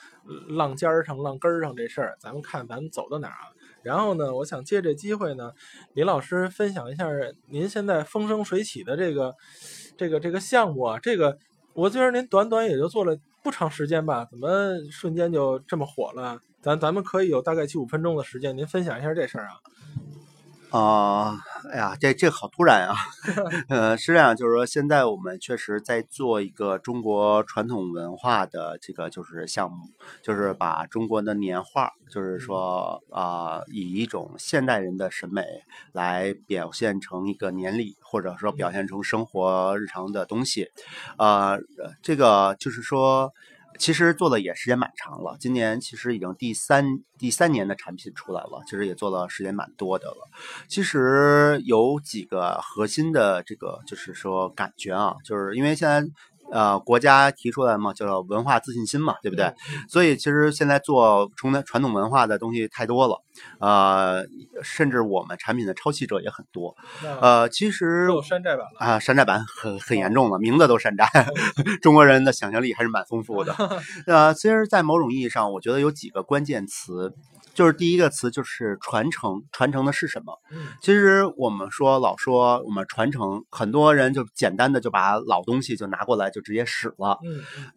[0.48, 3.48] 浪尖儿上、浪根儿上这事儿，咱们看咱们走到哪儿啊？
[3.82, 5.52] 然后呢，我想借这机会呢，
[5.94, 7.06] 李老师分享一下
[7.46, 9.34] 您现在风生水起的这个
[9.96, 11.36] 这个这个项目啊，这个
[11.74, 14.24] 我觉得您短短也就做了不长时间吧？
[14.30, 14.48] 怎么
[14.90, 16.38] 瞬间就这么火了？
[16.62, 19.54] 咱咱们可以有大概七五分钟的时间，您分享一下这事儿啊。
[20.70, 21.38] 啊、
[21.70, 22.96] 哎呀，这这好突然啊！
[23.70, 29.76] 呃，是这样，就是说现在我们确实在做一个中国传统文化的这个就是项目，
[30.22, 35.44] 就是把中国的年画，就是说啊、以一种现代人的审美
[35.92, 40.68] 来表现成一个年历，或者说表现成生活日常的东西。
[41.16, 41.58] 呃，
[42.02, 43.32] 这个就是说。
[43.78, 46.84] 其实做的也时间蛮长了，今年其实已经第三
[47.18, 50.28] 第三年的产品出来了，其实也做了时间蛮多的了。
[50.68, 56.04] 其实有几个核心的这个就是说感觉啊，就是因为现在
[56.50, 59.52] 呃国家提出来嘛，叫文化自信心嘛，对不对？
[59.88, 63.22] 所以其实现在做传统传统文化的东西太多了，
[63.60, 64.24] 呃，
[64.62, 66.74] 甚至我们产品的抄袭者也很多。
[67.20, 68.86] 呃，其实有山寨版了。
[68.86, 71.06] 啊，山寨版很很严重了，名字都山寨。
[71.82, 73.54] 中国人的想象力还是蛮丰富的。
[74.06, 77.12] 呃，其实，在某种意义上，我觉得有几个关键词，
[77.56, 80.38] 就是第一个词就是传承，传承的是什么？
[80.52, 87.18] 嗯其实我们说老说我们传承，很多人就简单的就把老东西就拿过来就直接使了。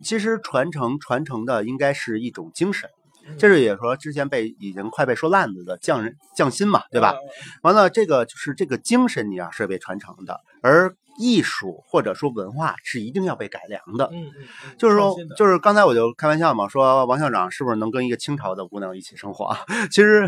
[0.04, 2.90] 其实传承传承的应该是一种精神。
[3.28, 7.10] 嗯这是也说之前被已经快被说烂了的匠人匠心嘛，对吧？
[7.10, 7.18] 啊
[7.62, 14.10] 完了，这个就是这个精神你要是被传承的，而艺术或者说文化是一定要被改良的。
[14.14, 14.32] 嗯嗯
[14.68, 19.60] 嗯，就是说就是刚才我就开玩笑嘛，说王校长是不是能跟一个清朝的姑娘一起生活啊？
[19.92, 20.28] 其实，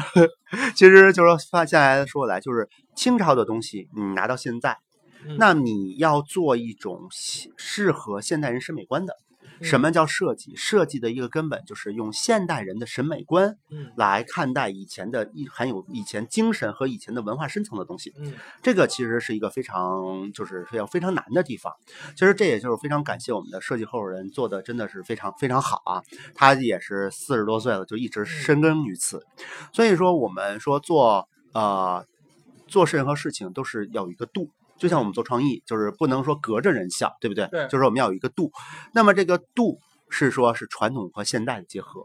[0.76, 4.78] 其实就是说，发下来说来，就是清朝的东西，你拿到现在，
[5.26, 9.16] 嗯那你要做一种适适合现代人审美观的。
[9.62, 10.56] 什么叫设计？
[10.56, 18.14] 设计的一个根本就是用现代人的审美观嗯来看待以前的一含有以前精神和以前的文化深层的东西。
[18.18, 21.74] 嗯这个其实是一个非常就是要非常难的地方。
[22.16, 26.02] 其实这也就是非常感谢我们的设计合伙人做的真的是非常非常好啊。
[26.34, 29.26] 他也是四十多岁了，就一直深耕于此。
[29.72, 32.06] 所以说我们说做呃
[32.68, 34.50] 做任何事情都是要有一个度。
[34.82, 37.48] 就像我们做创意，就是不能说隔着人笑，对不对？
[37.48, 38.52] 对就是我们要有一个度。
[38.94, 39.78] 那么这个度
[40.10, 42.02] 是说是传统和现代的结合。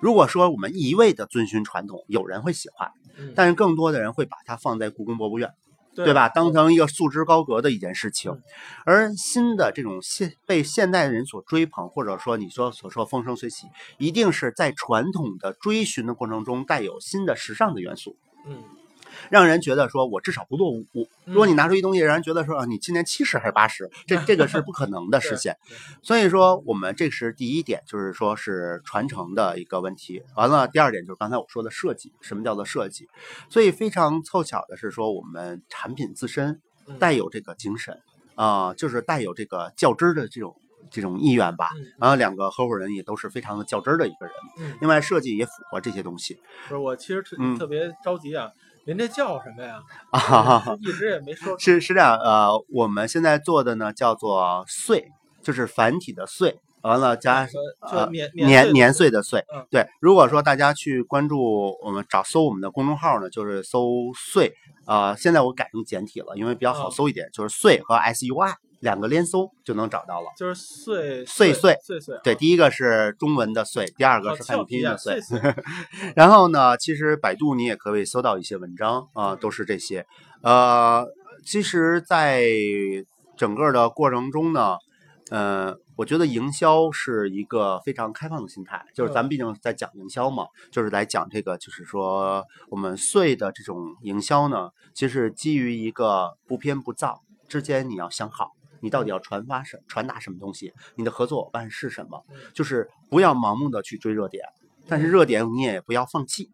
[0.00, 5.50] 如果说我们一味的遵循传统，有人会喜欢，嗯，但是更多的人会把它放在故宫博物院。
[5.92, 6.28] 对对吧？
[6.28, 8.42] 当成一个束之高阁的一件事情嗯，
[8.86, 13.66] 而新的这种现被现代人所追捧，或者说你说所说风生水起，
[13.98, 18.16] 一定是在传统的追寻的过程中带有新的时尚的元素，
[18.46, 18.62] 嗯
[19.28, 20.86] 让人觉得说我至少不落伍。
[21.24, 25.56] 如果你拿出一东西，让人觉得说啊，你今年七十还是八十，这 这个是不可能的实现。
[26.02, 30.22] 所以说，我们这是第一点，就是说是传承的一个问题。
[30.36, 33.08] 完了，第二点就是刚才我说的设计，什么叫做设计？
[33.48, 38.00] 所以非常凑巧的是说，我们产品自身嗯带有这个精神
[38.36, 40.56] 啊、就是带有这个较真儿的这种
[40.90, 41.68] 这种意愿吧。
[41.76, 48.50] 嗯然后两个合伙人也都是非常的较真儿的一个人，嗯，另外设计也符合这些东西不是我其实特嗯特别着急啊，
[48.86, 49.80] 您这叫什么呀？
[50.10, 50.76] 啊哈哈哈。
[50.80, 55.08] 一直也没说是是这样，呃，我们现在做的呢叫做岁，
[55.42, 59.66] 就是繁体的岁，完了加就年年年岁岁的岁嗯。
[59.70, 64.54] 对，如果说大家去关注我们找搜我们的公众号呢，就是搜岁，
[64.86, 70.26] 呃，现在我改成简体了，因为比较好嗯搜一点，就是岁和 S U I 两个连搜就能找到了。
[70.36, 75.38] 就是岁岁岁岁岁啊，对，第一个是中文的岁，第二个是汉语拼音的岁岁。
[75.38, 75.54] 岁，
[76.16, 80.04] 然后呢，其实百度你也可以搜到一些文章啊、都是这些。
[80.42, 81.06] 呃，
[81.44, 82.42] 其实，在
[83.36, 84.76] 整个的过程中呢，
[85.30, 98.52] 呃，我觉得营销是一个非常开放的心态，就是咱们毕竟在讲营销嘛，就是来讲这个，就是说我们岁的这种营销呢，其实基于一个不偏不躁之间，你要想好。
[98.80, 100.72] 你到底要传发什传达什么东西？
[100.96, 102.24] 你的合作伙伴是什么？
[102.52, 104.44] 就是不要盲目的去追热点，
[104.88, 106.50] 但是热点你也不要放弃。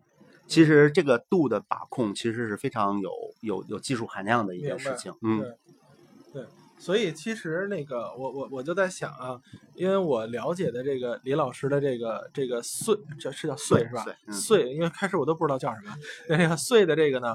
[0.47, 5.12] 其实这个度的把控其实是非常有有有技术含量的一件事情。
[5.23, 6.47] 嗯，对对，
[6.78, 9.40] 所以其实那个我我我就在想啊，
[9.74, 14.62] 因为我了解的这个李老师的这个这个岁，这是叫岁是吧岁？
[14.70, 15.93] 嗯，因为开始我都不知道叫什么，
[16.28, 17.35] 那这个岁的这个呢，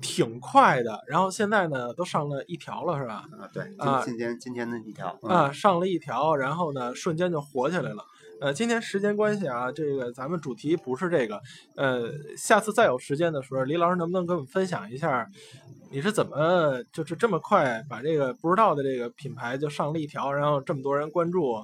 [0.00, 3.24] 挺快的，然后现在呢都上了一条了是吧？
[3.38, 8.04] 啊，对，啊今今天今天的一条嗯啊，上了一条，然后呢，瞬间就火起来了。
[8.40, 11.40] 呃，今天时间关系啊，这个咱们主题不是这个，
[11.74, 15.28] 呃，下次再有时间的时候，李老师能不能跟我们分享一下，
[15.90, 21.56] 你是怎么就是这么快把这个不知道的这个品牌就上了一条，然后这么多人关注，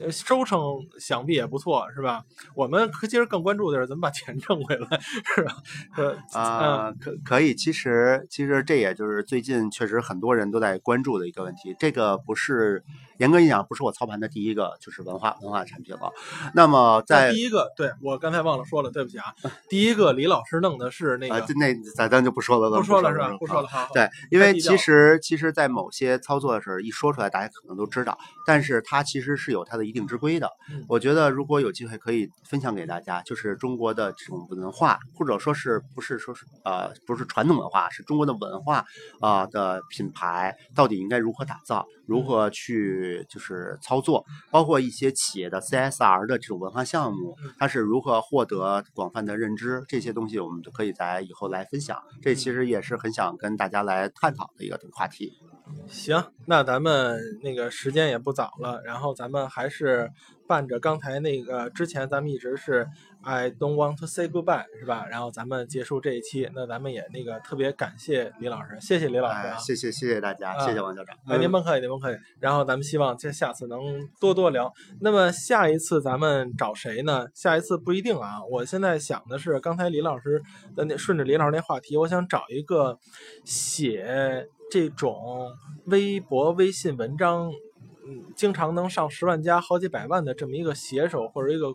[0.00, 0.60] 呃收成
[0.98, 2.24] 想必也不错，是吧？
[2.54, 5.00] 我们其实更关注的是怎么把钱挣回来，
[5.34, 5.56] 是吧？
[5.96, 11.74] 呃， 啊、可可以，其实其实这也就是最近确实很多人都在关注的一个问题。
[11.78, 12.82] 这个不是
[13.18, 16.12] 严格意义上不是我操盘的第一个就是文化文化产品了。
[16.54, 19.34] 那么在第一个，对我刚才忘了说了，对不起啊。
[19.68, 23.28] 第一个李老师弄的是那啊，个，这那咱咱就不说了，不说了是吧？
[23.32, 23.68] 不不说了，。
[23.68, 28.16] 哈，对，因为其实其实，在某些操作的时候，一说出来，大家可能都知道，
[28.46, 30.84] 但是它其实是有它的一定之规的嗯。
[30.88, 38.84] 我觉得如果有机会可以分享给大家，就是中国的这种文化，或者说是不是说是呃不是传统文化，是中国的文化
[39.20, 52.02] 啊、的品牌到底应该如何打造，如何去就是操作，包括一些企业的 CSR 的这种文化项目，它是如何获得广泛的认知，这些东西我们都可以在以后来分享。
[52.22, 55.32] 这其实也是很想跟大家来探讨的一个话题。
[55.86, 60.10] 行，那咱们那个时间也不早了，然后咱们还是
[60.48, 62.88] 伴着刚才那个之前咱们一直是
[63.22, 65.06] I don't want to say goodbye 是吧？
[65.10, 69.48] 然后咱们结束这一期，那咱们也那个特别感谢李老师，谢谢李老师。
[69.58, 71.14] 谢谢谢谢大家，啊谢谢王校长。
[71.26, 72.18] 哎，您甭客气，您甭客气。
[72.40, 74.72] 然后咱们希望这下次能多多聊。
[75.00, 77.26] 那么下一次咱们找谁呢？
[77.34, 78.42] 下一次不一定啊。
[78.50, 80.40] 我现在想的是，刚才李老师
[80.74, 82.98] 的那顺着李老师那话题，我想找一个
[83.44, 85.50] 写这种
[85.86, 87.52] 微博、微信文章，嗯，
[88.34, 91.74] 经常能上十万加、好几百万的这么一个写手或者一个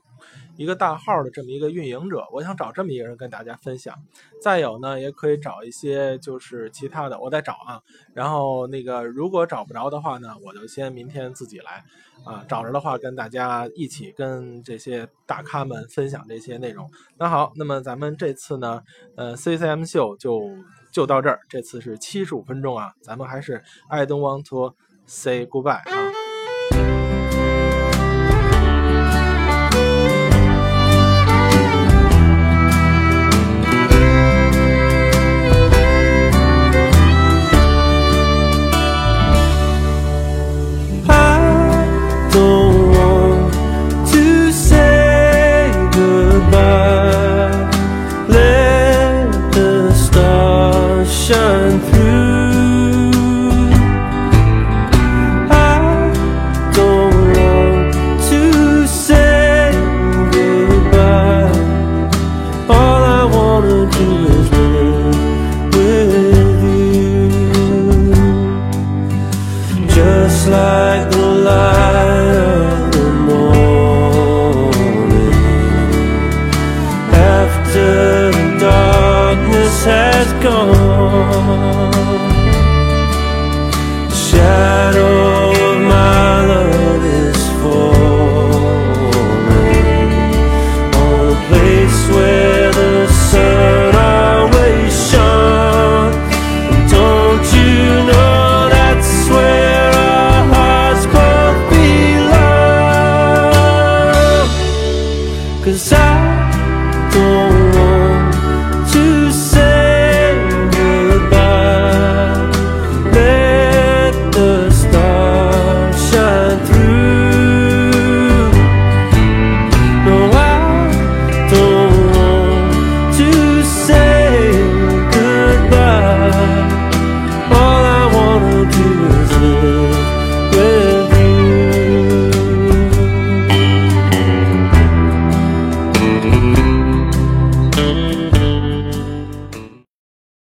[0.57, 3.95] 一个大号的这么一个运营者，我想找这么一个人跟大家分享。
[4.41, 7.81] 再有呢，也可以找一些就是其他的，我在找啊。
[8.13, 11.83] 然后那个如果找不着的话呢，我就先明天自己来
[12.25, 16.89] 啊，找着的话跟大家一起跟这些大咖们分享这些内容。
[17.17, 18.81] 那好，那么咱们这次呢，
[19.15, 20.49] 呃，CCM 秀就
[20.91, 26.22] 就到这儿，这次是七十五分钟啊，咱们还是 I don't want to say goodbye 啊。